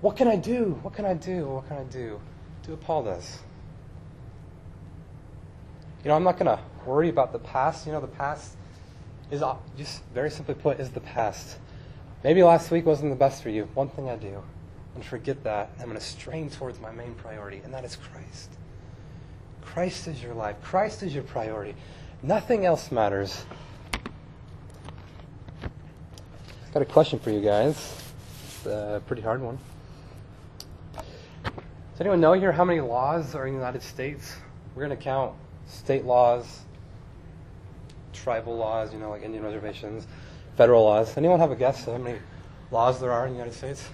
What 0.00 0.16
can 0.16 0.28
I 0.28 0.36
do? 0.36 0.78
What 0.82 0.94
can 0.94 1.04
I 1.04 1.14
do? 1.14 1.46
What 1.46 1.68
can 1.68 1.76
I 1.76 1.84
do? 1.84 2.20
Do 2.62 2.72
what 2.72 2.80
Paul 2.80 3.04
does. 3.04 3.38
You 6.02 6.08
know, 6.08 6.16
I'm 6.16 6.24
not 6.24 6.38
going 6.38 6.46
to 6.46 6.62
worry 6.86 7.08
about 7.08 7.32
the 7.32 7.38
past. 7.38 7.86
You 7.86 7.92
know, 7.92 8.00
the 8.00 8.06
past 8.06 8.56
is, 9.30 9.42
uh, 9.42 9.56
just 9.76 10.02
very 10.12 10.30
simply 10.30 10.54
put, 10.54 10.80
is 10.80 10.90
the 10.90 11.00
past. 11.00 11.56
Maybe 12.22 12.42
last 12.42 12.70
week 12.70 12.86
wasn't 12.86 13.10
the 13.10 13.16
best 13.16 13.42
for 13.42 13.50
you. 13.50 13.68
One 13.74 13.88
thing 13.88 14.08
I 14.08 14.16
do, 14.16 14.42
and 14.94 15.04
forget 15.04 15.42
that. 15.44 15.70
I'm 15.78 15.86
going 15.86 15.98
to 15.98 16.04
strain 16.04 16.48
towards 16.48 16.80
my 16.80 16.90
main 16.90 17.14
priority, 17.14 17.60
and 17.64 17.72
that 17.74 17.84
is 17.84 17.96
Christ. 17.96 18.50
Christ 19.64 20.08
is 20.08 20.22
your 20.22 20.34
life. 20.34 20.56
Christ 20.62 21.02
is 21.02 21.14
your 21.14 21.24
priority. 21.24 21.74
Nothing 22.22 22.64
else 22.64 22.92
matters. 22.92 23.44
Got 26.72 26.82
a 26.82 26.86
question 26.86 27.18
for 27.18 27.30
you 27.30 27.40
guys. 27.40 28.02
It's 28.46 28.66
a 28.66 29.02
pretty 29.06 29.22
hard 29.22 29.40
one. 29.40 29.58
Does 30.94 32.00
anyone 32.00 32.20
know 32.20 32.32
here 32.32 32.50
how 32.50 32.64
many 32.64 32.80
laws 32.80 33.34
are 33.34 33.46
in 33.46 33.54
the 33.54 33.58
United 33.58 33.82
States? 33.82 34.34
We're 34.74 34.84
going 34.84 34.96
to 34.96 35.02
count 35.02 35.34
state 35.68 36.04
laws, 36.04 36.62
tribal 38.12 38.56
laws, 38.56 38.92
you 38.92 38.98
know, 38.98 39.10
like 39.10 39.22
Indian 39.22 39.44
reservations, 39.44 40.06
federal 40.56 40.82
laws. 40.82 41.16
Anyone 41.16 41.38
have 41.38 41.52
a 41.52 41.56
guess 41.56 41.84
how 41.84 41.98
many 41.98 42.18
laws 42.70 43.00
there 43.00 43.12
are 43.12 43.26
in 43.26 43.34
the 43.34 43.38
United 43.38 43.56
States? 43.56 43.88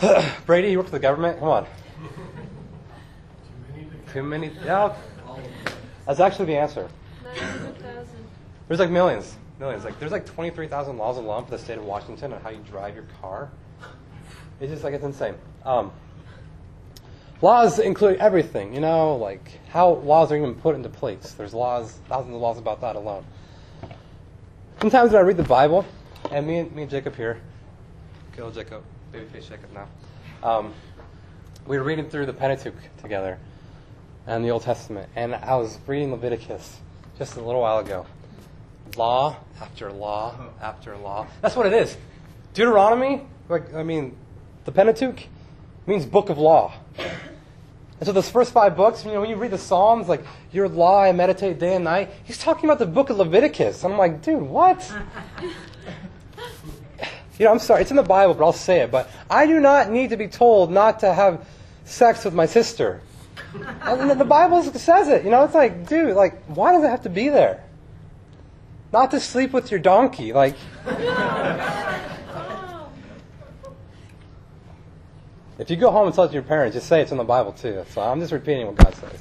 Brady, 0.46 0.70
you 0.70 0.78
work 0.78 0.86
for 0.86 0.92
the 0.92 0.98
government? 0.98 1.40
Come 1.40 1.48
on. 1.48 1.66
Too 4.16 4.22
many? 4.22 4.50
Yeah. 4.64 4.96
That's 6.06 6.20
actually 6.20 6.46
the 6.46 6.56
answer. 6.56 6.88
900,000. 7.22 8.08
There's 8.66 8.80
like 8.80 8.88
millions. 8.88 9.36
Millions. 9.60 9.84
Like 9.84 9.98
there's 9.98 10.10
like 10.10 10.24
23,000 10.24 10.96
laws 10.96 11.18
alone 11.18 11.44
for 11.44 11.50
the 11.50 11.58
state 11.58 11.76
of 11.76 11.84
Washington 11.84 12.32
on 12.32 12.40
how 12.40 12.48
you 12.48 12.60
drive 12.60 12.94
your 12.94 13.04
car. 13.20 13.50
It's 14.58 14.72
just 14.72 14.84
like 14.84 14.94
it's 14.94 15.04
insane. 15.04 15.34
Um, 15.66 15.92
laws 17.42 17.78
include 17.78 18.16
everything, 18.16 18.72
you 18.72 18.80
know, 18.80 19.16
like 19.16 19.60
how 19.68 19.96
laws 19.96 20.32
are 20.32 20.36
even 20.38 20.54
put 20.54 20.74
into 20.74 20.88
place. 20.88 21.32
There's 21.32 21.52
laws, 21.52 21.98
thousands 22.08 22.36
of 22.36 22.40
laws 22.40 22.56
about 22.56 22.80
that 22.80 22.96
alone. 22.96 23.22
Sometimes 24.80 25.12
when 25.12 25.20
I 25.20 25.26
read 25.26 25.36
the 25.36 25.42
Bible, 25.42 25.84
and 26.30 26.46
me 26.46 26.60
and 26.60 26.74
me 26.74 26.80
and 26.80 26.90
Jacob 26.90 27.16
here, 27.16 27.42
old 28.40 28.54
Jacob, 28.54 28.82
babyface 29.12 29.50
Jacob 29.50 29.70
now, 29.74 29.88
um, 30.42 30.72
we 31.66 31.76
were 31.76 31.84
reading 31.84 32.08
through 32.08 32.24
the 32.24 32.32
Pentateuch 32.32 32.72
together 33.02 33.38
and 34.26 34.44
the 34.44 34.50
Old 34.50 34.62
Testament, 34.62 35.08
and 35.14 35.34
I 35.34 35.56
was 35.56 35.78
reading 35.86 36.10
Leviticus 36.10 36.78
just 37.18 37.36
a 37.36 37.40
little 37.40 37.60
while 37.60 37.78
ago. 37.78 38.06
Law 38.96 39.36
after 39.60 39.92
law 39.92 40.34
after 40.60 40.96
law. 40.96 41.26
That's 41.42 41.54
what 41.54 41.66
it 41.66 41.72
is. 41.72 41.96
Deuteronomy, 42.54 43.22
like 43.48 43.74
I 43.74 43.82
mean, 43.82 44.16
the 44.64 44.72
Pentateuch 44.72 45.26
means 45.86 46.04
book 46.06 46.30
of 46.30 46.38
law. 46.38 46.74
And 47.98 48.06
so 48.06 48.12
those 48.12 48.28
first 48.28 48.52
five 48.52 48.76
books, 48.76 49.04
you 49.04 49.12
know, 49.12 49.20
when 49.20 49.30
you 49.30 49.36
read 49.36 49.52
the 49.52 49.58
Psalms, 49.58 50.08
like 50.08 50.22
your 50.52 50.68
law 50.68 51.02
I 51.02 51.12
meditate 51.12 51.58
day 51.58 51.74
and 51.74 51.84
night, 51.84 52.10
he's 52.24 52.38
talking 52.38 52.68
about 52.68 52.78
the 52.78 52.86
book 52.86 53.08
of 53.10 53.16
Leviticus. 53.16 53.84
And 53.84 53.92
I'm 53.94 53.98
like, 53.98 54.22
dude, 54.22 54.42
what? 54.42 54.92
you 57.38 57.44
know, 57.46 57.52
I'm 57.52 57.58
sorry, 57.58 57.82
it's 57.82 57.90
in 57.90 57.96
the 57.96 58.02
Bible, 58.02 58.34
but 58.34 58.44
I'll 58.44 58.52
say 58.52 58.80
it. 58.80 58.90
But 58.90 59.08
I 59.30 59.46
do 59.46 59.60
not 59.60 59.90
need 59.90 60.10
to 60.10 60.16
be 60.16 60.28
told 60.28 60.70
not 60.70 61.00
to 61.00 61.14
have 61.14 61.46
sex 61.84 62.24
with 62.24 62.34
my 62.34 62.46
sister. 62.46 63.00
And 63.82 64.20
the 64.20 64.24
Bible 64.24 64.62
says 64.62 65.08
it. 65.08 65.24
You 65.24 65.30
know, 65.30 65.44
it's 65.44 65.54
like, 65.54 65.88
dude, 65.88 66.16
like, 66.16 66.44
why 66.46 66.72
does 66.72 66.82
it 66.84 66.88
have 66.88 67.02
to 67.02 67.08
be 67.08 67.28
there? 67.28 67.62
Not 68.92 69.10
to 69.12 69.20
sleep 69.20 69.52
with 69.52 69.70
your 69.70 69.80
donkey. 69.80 70.32
Like, 70.32 70.56
if 75.58 75.70
you 75.70 75.76
go 75.76 75.90
home 75.90 76.06
and 76.06 76.14
tell 76.14 76.24
it 76.24 76.28
to 76.28 76.34
your 76.34 76.42
parents, 76.42 76.74
just 76.74 76.88
say 76.88 77.00
it's 77.00 77.12
in 77.12 77.18
the 77.18 77.24
Bible 77.24 77.52
too. 77.52 77.84
So 77.90 78.02
I'm 78.02 78.20
just 78.20 78.32
repeating 78.32 78.66
what 78.66 78.76
God 78.76 78.94
says. 78.94 79.20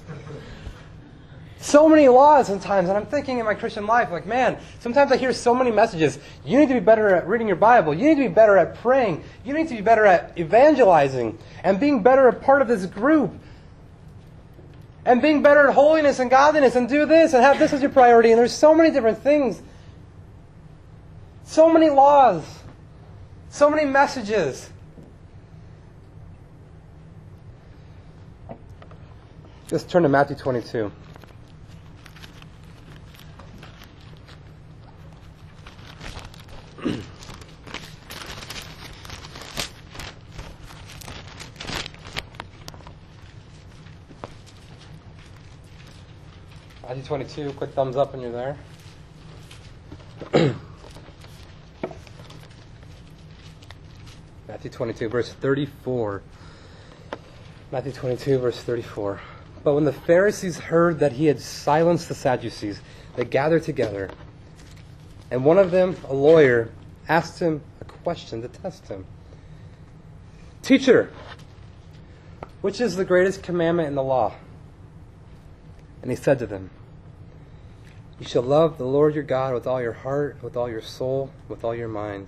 So 1.60 1.90
many 1.90 2.08
laws 2.08 2.46
sometimes, 2.46 2.90
and 2.90 2.98
I'm 2.98 3.08
thinking 3.08 3.40
in 3.40 3.46
my 3.46 3.56
Christian 3.56 3.88
life, 3.88 4.12
like, 4.12 4.28
man, 4.28 4.60
sometimes 4.80 5.12
I 5.12 5.18
hear 5.18 5.34
so 5.34 5.56
many 5.56 5.72
messages. 5.72 6.20
You 6.46 6.60
need 6.60 6.68
to 6.68 6.76
be 6.76 6.80
better 6.80 7.16
at 7.16 7.28
reading 7.28 7.48
your 7.48 7.56
Bible. 7.56 7.92
You 7.92 8.04
need 8.04 8.22
to 8.22 8.30
be 8.30 8.34
better 8.34 8.56
at 8.56 8.76
praying. 8.76 9.24
You 9.44 9.56
need 9.56 9.68
to 9.70 9.76
be 9.76 9.82
better 9.82 10.06
at 10.06 10.38
evangelizing 10.38 11.40
and 11.64 11.80
being 11.80 12.04
better 12.04 12.28
a 12.28 12.34
part 12.34 12.62
of 12.62 12.68
this 12.68 12.86
group 12.86 13.34
and 15.06 15.22
being 15.22 15.44
better 15.44 15.68
at 15.68 15.74
holiness 15.76 16.20
and 16.20 16.30
godliness 16.32 16.76
and 16.76 16.90
do 16.90 17.06
this 17.06 17.34
and 17.34 17.44
have 17.44 17.60
this 17.60 17.72
as 17.74 17.82
your 17.82 17.92
priority. 17.92 18.32
And 18.32 18.40
there's 18.40 18.54
so 18.54 18.74
many 18.74 18.90
different 18.92 19.20
things. 19.20 19.62
So 21.44 21.72
many 21.72 21.90
laws. 21.90 22.44
So 23.50 23.70
many 23.70 23.86
messages. 23.86 24.70
Just 29.68 29.90
turn 29.90 30.04
to 30.04 30.10
Matthew 30.10 30.36
22. 30.36 30.92
22, 47.06 47.54
quick 47.54 47.72
thumbs 47.72 47.96
up 47.96 48.14
when 48.14 48.22
you're 48.22 48.32
there. 48.32 48.58
Matthew 54.48 54.72
22, 54.72 55.10
verse 55.10 55.32
34. 55.32 56.24
Matthew 57.72 57.92
22, 57.92 58.40
verse 58.40 58.60
34. 58.60 59.22
But 59.64 59.76
when 59.76 59.86
the 59.86 59.94
Pharisees 59.94 60.58
heard 60.58 61.00
that 61.00 61.14
he 61.14 61.26
had 61.28 61.40
silenced 61.40 62.10
the 62.10 62.16
Sadducees, 62.16 62.82
they 63.16 63.26
gathered 63.26 63.64
together. 63.64 64.10
And 65.30 65.46
one 65.46 65.60
of 65.60 65.72
them, 65.72 65.98
a 66.08 66.14
lawyer, 66.14 66.70
asked 67.08 67.40
him 67.40 67.62
a 67.82 67.86
question 67.86 68.42
to 68.42 68.48
test 68.48 68.88
him 68.88 69.06
Teacher, 70.62 71.12
which 72.62 72.82
is 72.82 72.96
the 72.96 73.06
greatest 73.06 73.44
commandment 73.44 73.88
in 73.88 73.96
the 73.96 74.04
law? 74.04 74.34
And 76.02 76.10
he 76.10 76.18
said 76.18 76.40
to 76.40 76.48
them, 76.48 76.72
You 78.20 78.26
shall 78.26 78.44
love 78.44 78.78
the 78.78 78.86
Lord 78.86 79.14
your 79.14 79.24
God 79.24 79.54
with 79.54 79.68
all 79.68 79.82
your 79.82 79.92
heart, 79.92 80.38
with 80.42 80.56
all 80.56 80.70
your 80.70 80.82
soul, 80.82 81.32
with 81.50 81.66
all 81.66 81.76
your 81.76 81.90
mind. 81.90 82.28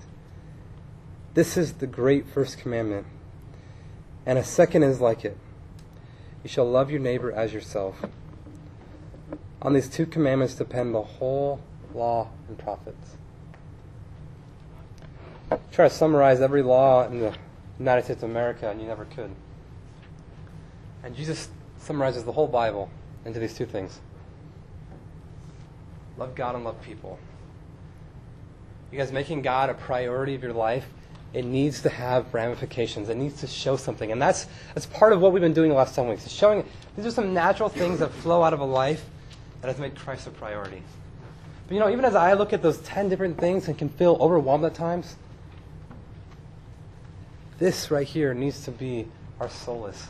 This 1.34 1.56
is 1.56 1.74
the 1.74 1.88
great 1.88 2.28
first 2.28 2.58
commandment. 2.58 3.08
And 4.26 4.38
a 4.38 4.44
second 4.44 4.84
is 4.84 5.00
like 5.00 5.24
it 5.24 5.38
You 6.44 6.50
shall 6.50 6.70
love 6.70 6.92
your 6.92 7.00
neighbor 7.00 7.32
as 7.32 7.54
yourself. 7.54 8.04
On 9.62 9.74
these 9.74 9.88
two 9.88 10.06
commandments 10.06 10.56
depend 10.56 10.94
the 10.94 11.02
whole 11.02 11.62
law 11.94 12.30
and 12.50 12.58
prophets. 12.58 13.16
Try 15.72 15.88
to 15.88 15.94
summarize 15.94 16.42
every 16.42 16.64
law 16.64 17.08
in 17.08 17.20
the 17.20 17.34
United 17.80 18.04
States 18.04 18.24
of 18.24 18.30
America, 18.30 18.70
and 18.70 18.82
you 18.82 18.88
never 18.88 19.06
could. 19.06 19.32
And 21.04 21.16
Jesus 21.16 21.48
summarizes 21.78 22.26
the 22.26 22.34
whole 22.34 22.48
Bible 22.48 22.90
into 23.24 23.40
these 23.40 23.54
two 23.54 23.66
things 23.66 24.02
love 26.18 26.36
God 26.36 26.56
and 26.56 26.64
love 26.64 26.82
people. 26.82 27.20
You 28.92 28.98
guys, 28.98 29.12
making 29.12 29.42
God 29.42 29.70
a 29.70 29.74
priority 29.74 30.36
of 30.36 30.44
your 30.44 30.54
life, 30.54 30.88
it 31.34 31.46
needs 31.46 31.82
to 31.82 31.90
have 31.90 32.34
ramifications. 32.34 33.10
It 33.10 33.18
needs 33.18 33.42
to 33.42 33.48
show 33.48 33.76
something. 33.76 34.12
And 34.12 34.22
that's, 34.22 34.48
that's 34.74 34.86
part 34.86 35.14
of 35.14 35.22
what 35.22 35.34
we've 35.34 35.42
been 35.42 35.54
doing 35.54 35.70
the 35.70 35.76
last 35.76 35.94
10 35.94 36.08
weeks. 36.08 36.26
It's 36.26 36.34
showing 36.34 36.64
these 36.96 37.06
are 37.06 37.12
some 37.12 37.34
natural 37.34 37.70
things 37.70 38.00
that 38.00 38.12
flow 38.12 38.44
out 38.44 38.54
of 38.54 38.60
a 38.60 38.66
life 38.66 39.06
that 39.62 39.68
has 39.68 39.78
made 39.78 39.96
Christ 39.96 40.28
a 40.28 40.32
priority. 40.32 40.82
But 41.68 41.74
you 41.74 41.80
know, 41.80 41.90
even 41.90 42.06
as 42.06 42.16
I 42.16 42.34
look 42.34 42.54
at 42.54 42.62
those 42.62 42.78
10 42.80 43.10
different 43.10 43.38
things 43.38 43.68
and 43.68 43.78
can 43.78 43.90
feel 43.90 44.18
overwhelmed 44.22 44.64
at 44.64 44.74
times, 44.74 45.16
this 47.60 47.92
right 47.92 48.08
here 48.08 48.34
needs 48.34 48.64
to 48.64 48.72
be 48.72 49.08
our 49.40 49.50
solace. 49.50 50.08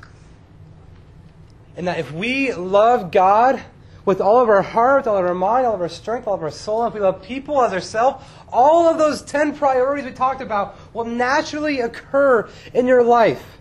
And 1.76 1.88
that 1.88 1.98
if 2.00 2.12
we 2.12 2.54
love 2.54 3.12
God 3.12 3.62
with 4.08 4.22
all 4.22 4.40
of 4.40 4.48
our 4.48 4.62
heart, 4.62 5.06
all 5.06 5.18
of 5.18 5.26
our 5.26 5.34
mind, 5.34 5.66
all 5.66 5.76
of 5.76 5.82
our 5.82 5.90
strength, 5.90 6.30
all 6.30 6.36
of 6.36 6.42
our 6.42 6.50
soul, 6.50 6.82
and 6.82 6.88
if 6.88 6.94
we 6.94 7.02
love 7.02 7.22
people 7.22 7.62
as 7.62 7.74
ourselves, 7.74 8.24
all 8.54 8.88
of 8.88 8.98
those 8.98 9.22
10 9.22 9.58
priorities 9.58 10.06
we 10.06 10.14
talked 10.14 10.40
about 10.40 10.78
will 10.94 11.04
naturally 11.04 11.82
occur 11.82 12.50
in 12.74 12.88
your 12.88 13.04
life. 13.04 13.58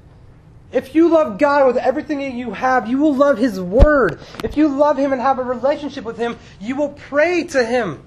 If 0.70 0.94
you 0.94 1.08
love 1.08 1.38
God 1.38 1.66
with 1.66 1.76
everything 1.76 2.20
that 2.20 2.32
you 2.32 2.52
have, 2.52 2.86
you 2.86 2.98
will 2.98 3.12
love 3.12 3.38
His 3.38 3.60
Word. 3.60 4.20
If 4.44 4.56
you 4.56 4.68
love 4.68 4.96
Him 4.96 5.12
and 5.12 5.20
have 5.20 5.40
a 5.40 5.42
relationship 5.42 6.04
with 6.04 6.16
Him, 6.16 6.38
you 6.60 6.76
will 6.76 6.90
pray 6.90 7.42
to 7.48 7.64
Him 7.66 8.04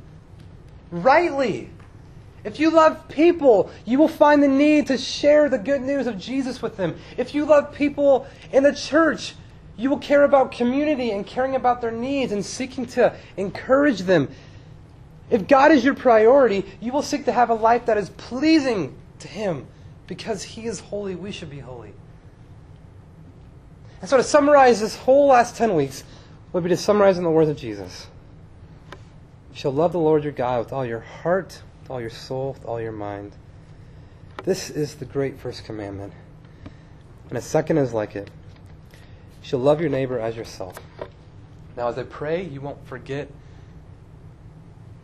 rightly. 0.92 1.70
If 2.46 2.58
you 2.58 2.72
love 2.72 3.10
people, 3.10 3.70
you 3.84 4.00
will 4.00 4.08
find 4.08 4.42
the 4.42 4.48
need 4.48 4.88
to 4.88 4.98
share 4.98 5.50
the 5.50 5.58
good 5.58 5.82
news 5.82 6.08
of 6.08 6.18
Jesus 6.18 6.62
with 6.62 6.78
them. 6.78 6.96
If 7.18 7.36
you 7.36 7.44
love 7.44 7.74
people 7.74 8.28
in 8.54 8.64
the 8.64 8.74
church, 8.74 9.36
you 9.80 9.90
will 9.90 9.98
care 9.98 10.24
about 10.24 10.52
community 10.52 11.12
and 11.12 11.26
caring 11.26 11.56
about 11.56 11.80
their 11.80 11.92
needs 11.92 12.34
and 12.34 12.46
seeking 12.46 12.86
to 12.88 13.16
encourage 13.38 14.02
them. 14.02 14.30
If 15.30 15.48
God 15.48 15.72
is 15.72 15.86
your 15.86 15.96
priority, 15.96 16.66
you 16.82 16.92
will 16.92 17.02
seek 17.02 17.26
to 17.26 17.32
have 17.32 17.50
a 17.50 17.54
life 17.54 17.86
that 17.86 17.98
is 17.98 18.10
pleasing 18.12 18.98
to 19.20 19.28
Him 19.30 19.68
because 20.06 20.44
He 20.44 20.66
is 20.66 20.82
holy. 20.82 21.16
We 21.16 21.32
should 21.32 21.50
be 21.50 21.60
holy. 21.60 21.94
And 24.02 24.10
so, 24.10 24.18
to 24.18 24.24
summarize 24.24 24.82
this 24.82 24.98
whole 24.98 25.28
last 25.28 25.56
10 25.56 25.76
weeks, 25.76 26.04
would 26.52 26.64
be 26.64 26.70
to 26.70 26.78
summarize 26.78 27.18
in 27.18 27.24
the 27.24 27.30
words 27.30 27.50
of 27.50 27.56
Jesus 27.58 28.08
You 29.52 29.58
shall 29.58 29.72
love 29.72 29.94
the 29.94 30.00
Lord 30.00 30.24
your 30.24 30.34
God 30.34 30.60
with 30.60 30.74
all 30.74 30.86
your 30.86 31.00
heart 31.00 31.62
with 31.90 31.92
all 31.96 32.02
your 32.02 32.10
soul, 32.10 32.54
with 32.54 32.66
all 32.66 32.82
your 32.82 32.92
mind. 32.92 33.32
This 34.44 34.70
is 34.70 34.96
the 34.96 35.06
great 35.06 35.40
first 35.40 35.64
commandment. 35.64 36.14
And 37.30 37.38
a 37.38 37.42
second 37.42 37.78
is 37.78 37.94
like 37.94 38.16
it. 38.16 38.30
You 39.42 39.48
shall 39.48 39.60
love 39.60 39.82
your 39.82 39.90
neighbor 39.90 40.20
as 40.20 40.36
yourself. 40.36 40.80
Now, 41.78 41.88
as 41.88 41.98
I 41.98 42.04
pray, 42.04 42.44
you 42.44 42.62
won't 42.62 42.86
forget 42.88 43.30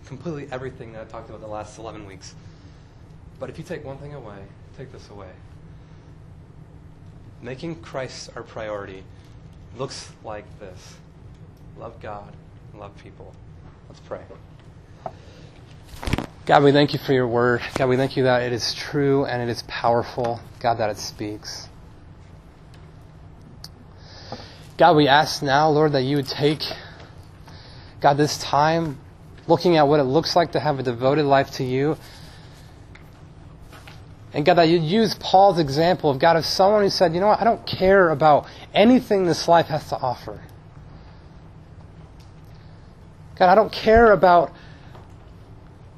completely 0.05 0.47
everything 0.51 0.93
that 0.93 1.01
I 1.01 1.05
talked 1.05 1.29
about 1.29 1.41
the 1.41 1.47
last 1.47 1.77
11 1.77 2.05
weeks. 2.05 2.35
But 3.39 3.49
if 3.49 3.57
you 3.57 3.63
take 3.63 3.83
one 3.83 3.97
thing 3.97 4.13
away, 4.13 4.39
take 4.77 4.91
this 4.91 5.09
away. 5.09 5.31
Making 7.41 7.75
Christ 7.75 8.29
our 8.35 8.43
priority 8.43 9.03
looks 9.77 10.11
like 10.23 10.45
this 10.59 10.95
love 11.77 11.99
God 12.01 12.33
love 12.79 12.95
people. 13.01 13.33
Let's 13.87 13.99
pray. 14.01 14.21
God, 16.45 16.63
we 16.63 16.71
thank 16.71 16.93
you 16.93 16.99
for 16.99 17.13
your 17.13 17.27
word. 17.27 17.61
God, 17.75 17.89
we 17.89 17.97
thank 17.97 18.17
you 18.17 18.23
that 18.23 18.43
it 18.43 18.53
is 18.53 18.73
true 18.73 19.25
and 19.25 19.41
it 19.41 19.49
is 19.49 19.63
powerful. 19.63 20.39
God, 20.59 20.75
that 20.75 20.89
it 20.89 20.97
speaks. 20.97 21.69
God, 24.77 24.97
we 24.97 25.07
ask 25.07 25.41
now, 25.41 25.69
Lord, 25.69 25.93
that 25.93 26.01
you 26.01 26.17
would 26.17 26.27
take, 26.27 26.61
God, 28.01 28.17
this 28.17 28.37
time 28.37 28.99
looking 29.47 29.77
at 29.77 29.87
what 29.87 30.01
it 30.01 30.03
looks 30.03 30.35
like 30.35 30.51
to 30.51 30.59
have 30.59 30.79
a 30.79 30.83
devoted 30.83 31.25
life 31.25 31.51
to 31.51 31.63
you. 31.63 31.97
And 34.33 34.45
God, 34.45 34.55
that 34.55 34.67
you'd 34.67 34.83
use 34.83 35.15
Paul's 35.15 35.59
example 35.59 36.09
of 36.09 36.19
God, 36.19 36.35
of 36.35 36.45
someone 36.45 36.83
who 36.83 36.89
said, 36.89 37.13
you 37.13 37.21
know 37.21 37.27
what, 37.27 37.39
I 37.39 37.45
don't 37.45 37.65
care 37.65 38.09
about 38.09 38.47
anything 38.73 39.25
this 39.25 39.47
life 39.47 39.67
has 39.67 39.87
to 39.89 39.97
offer. 39.97 40.41
God, 43.37 43.49
I 43.49 43.55
don't 43.55 43.71
care 43.71 44.11
about 44.11 44.51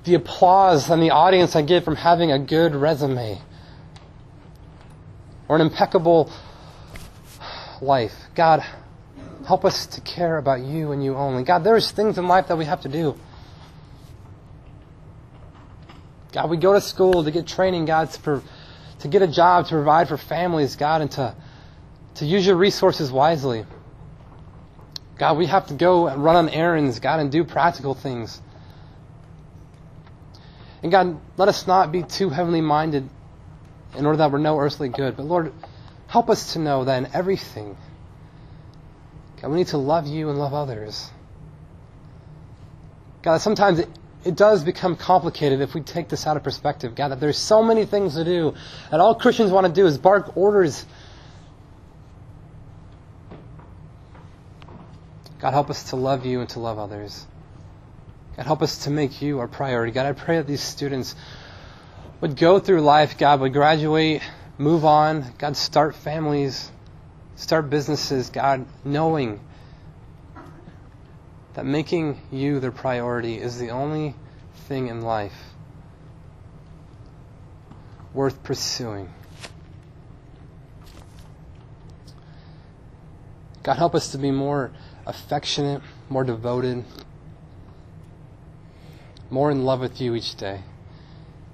the 0.03 0.13
applause 0.13 0.91
and 0.91 1.01
the 1.01 1.09
audience 1.09 1.55
I 1.55 1.63
get 1.63 1.83
from 1.83 1.95
having 1.95 2.31
a 2.31 2.37
good 2.37 2.75
resume 2.75 3.41
or 5.47 5.55
an 5.55 5.61
impeccable 5.61 6.31
life. 7.81 8.26
God, 8.37 8.63
help 9.47 9.65
us 9.65 9.87
to 9.87 10.01
care 10.01 10.37
about 10.37 10.61
you 10.61 10.91
and 10.91 11.03
you 11.03 11.15
only. 11.15 11.43
God, 11.43 11.63
there's 11.63 11.89
things 11.89 12.19
in 12.19 12.27
life 12.27 12.49
that 12.49 12.55
we 12.55 12.65
have 12.65 12.81
to 12.81 12.87
do. 12.87 13.17
God, 16.33 16.47
we 16.51 16.57
go 16.57 16.73
to 16.73 16.79
school 16.81 17.23
to 17.23 17.31
get 17.31 17.47
training, 17.47 17.85
God, 17.85 18.11
to, 18.11 18.43
to 18.99 19.07
get 19.07 19.23
a 19.23 19.27
job, 19.27 19.65
to 19.65 19.71
provide 19.71 20.07
for 20.07 20.17
families, 20.17 20.75
God, 20.75 21.01
and 21.01 21.09
to, 21.13 21.35
to 22.15 22.25
use 22.25 22.45
your 22.45 22.57
resources 22.57 23.11
wisely. 23.11 23.65
God, 25.17 25.39
we 25.39 25.47
have 25.47 25.65
to 25.67 25.73
go 25.73 26.05
and 26.05 26.23
run 26.23 26.35
on 26.35 26.49
errands, 26.49 26.99
God, 26.99 27.19
and 27.19 27.31
do 27.31 27.43
practical 27.43 27.95
things. 27.95 28.39
And 30.83 30.91
God, 30.91 31.19
let 31.37 31.47
us 31.47 31.65
not 31.65 31.91
be 31.91 32.03
too 32.03 32.29
heavenly 32.29 32.61
minded 32.61 33.09
in 33.95 34.05
order 34.05 34.17
that 34.17 34.31
we're 34.31 34.37
no 34.37 34.59
earthly 34.59 34.89
good. 34.89 35.17
But 35.17 35.25
Lord, 35.25 35.51
help 36.05 36.29
us 36.29 36.53
to 36.53 36.59
know 36.59 36.85
that 36.85 36.99
in 36.99 37.15
everything, 37.15 37.75
God, 39.41 39.51
we 39.51 39.57
need 39.57 39.67
to 39.67 39.77
love 39.77 40.07
you 40.07 40.29
and 40.29 40.39
love 40.39 40.53
others. 40.53 41.09
God, 43.21 43.37
sometimes 43.39 43.79
it, 43.79 43.89
it 44.23 44.35
does 44.35 44.63
become 44.63 44.95
complicated 44.95 45.61
if 45.61 45.73
we 45.73 45.81
take 45.81 46.09
this 46.09 46.25
out 46.25 46.37
of 46.37 46.43
perspective. 46.43 46.95
God, 46.95 47.09
that 47.09 47.19
there's 47.19 47.37
so 47.37 47.63
many 47.63 47.85
things 47.85 48.15
to 48.15 48.23
do, 48.23 48.55
and 48.91 49.01
all 49.01 49.15
Christians 49.15 49.51
want 49.51 49.67
to 49.67 49.73
do 49.73 49.85
is 49.85 49.97
bark 49.97 50.35
orders. 50.35 50.85
God, 55.39 55.51
help 55.51 55.69
us 55.69 55.91
to 55.91 55.95
love 55.95 56.25
you 56.25 56.39
and 56.39 56.49
to 56.49 56.59
love 56.59 56.79
others. 56.79 57.27
God, 58.35 58.45
help 58.45 58.61
us 58.61 58.85
to 58.85 58.89
make 58.89 59.21
you 59.21 59.39
our 59.39 59.47
priority. 59.47 59.91
God, 59.91 60.05
I 60.05 60.13
pray 60.13 60.37
that 60.37 60.47
these 60.47 60.61
students 60.61 61.15
would 62.21 62.35
go 62.37 62.59
through 62.59 62.81
life, 62.81 63.17
God, 63.17 63.39
would 63.41 63.53
graduate, 63.53 64.21
move 64.57 64.85
on, 64.85 65.25
God, 65.37 65.55
start 65.55 65.95
families, 65.95 66.71
start 67.37 67.69
businesses, 67.69 68.29
God, 68.29 68.65
knowing 68.83 69.39
that 71.53 71.65
making 71.65 72.19
you 72.31 72.59
their 72.59 72.71
priority 72.71 73.39
is 73.39 73.57
the 73.57 73.69
only 73.69 74.15
thing 74.67 74.87
in 74.87 75.01
life 75.01 75.53
worth 78.13 78.43
pursuing. 78.43 79.13
God, 83.63 83.77
help 83.77 83.95
us 83.95 84.11
to 84.11 84.17
be 84.17 84.31
more 84.31 84.71
affectionate, 85.05 85.81
more 86.09 86.23
devoted, 86.23 86.83
more 89.29 89.51
in 89.51 89.63
love 89.63 89.79
with 89.79 90.01
you 90.01 90.15
each 90.15 90.35
day. 90.35 90.61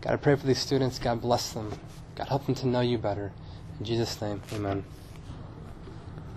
God, 0.01 0.13
I 0.13 0.15
pray 0.17 0.35
for 0.35 0.45
these 0.45 0.59
students. 0.59 0.99
God, 0.99 1.21
bless 1.21 1.51
them. 1.51 1.73
God, 2.15 2.27
help 2.27 2.45
them 2.45 2.55
to 2.55 2.67
know 2.67 2.81
you 2.81 2.97
better. 2.97 3.33
In 3.79 3.85
Jesus' 3.85 4.21
name, 4.21 4.41
amen. 4.53 4.85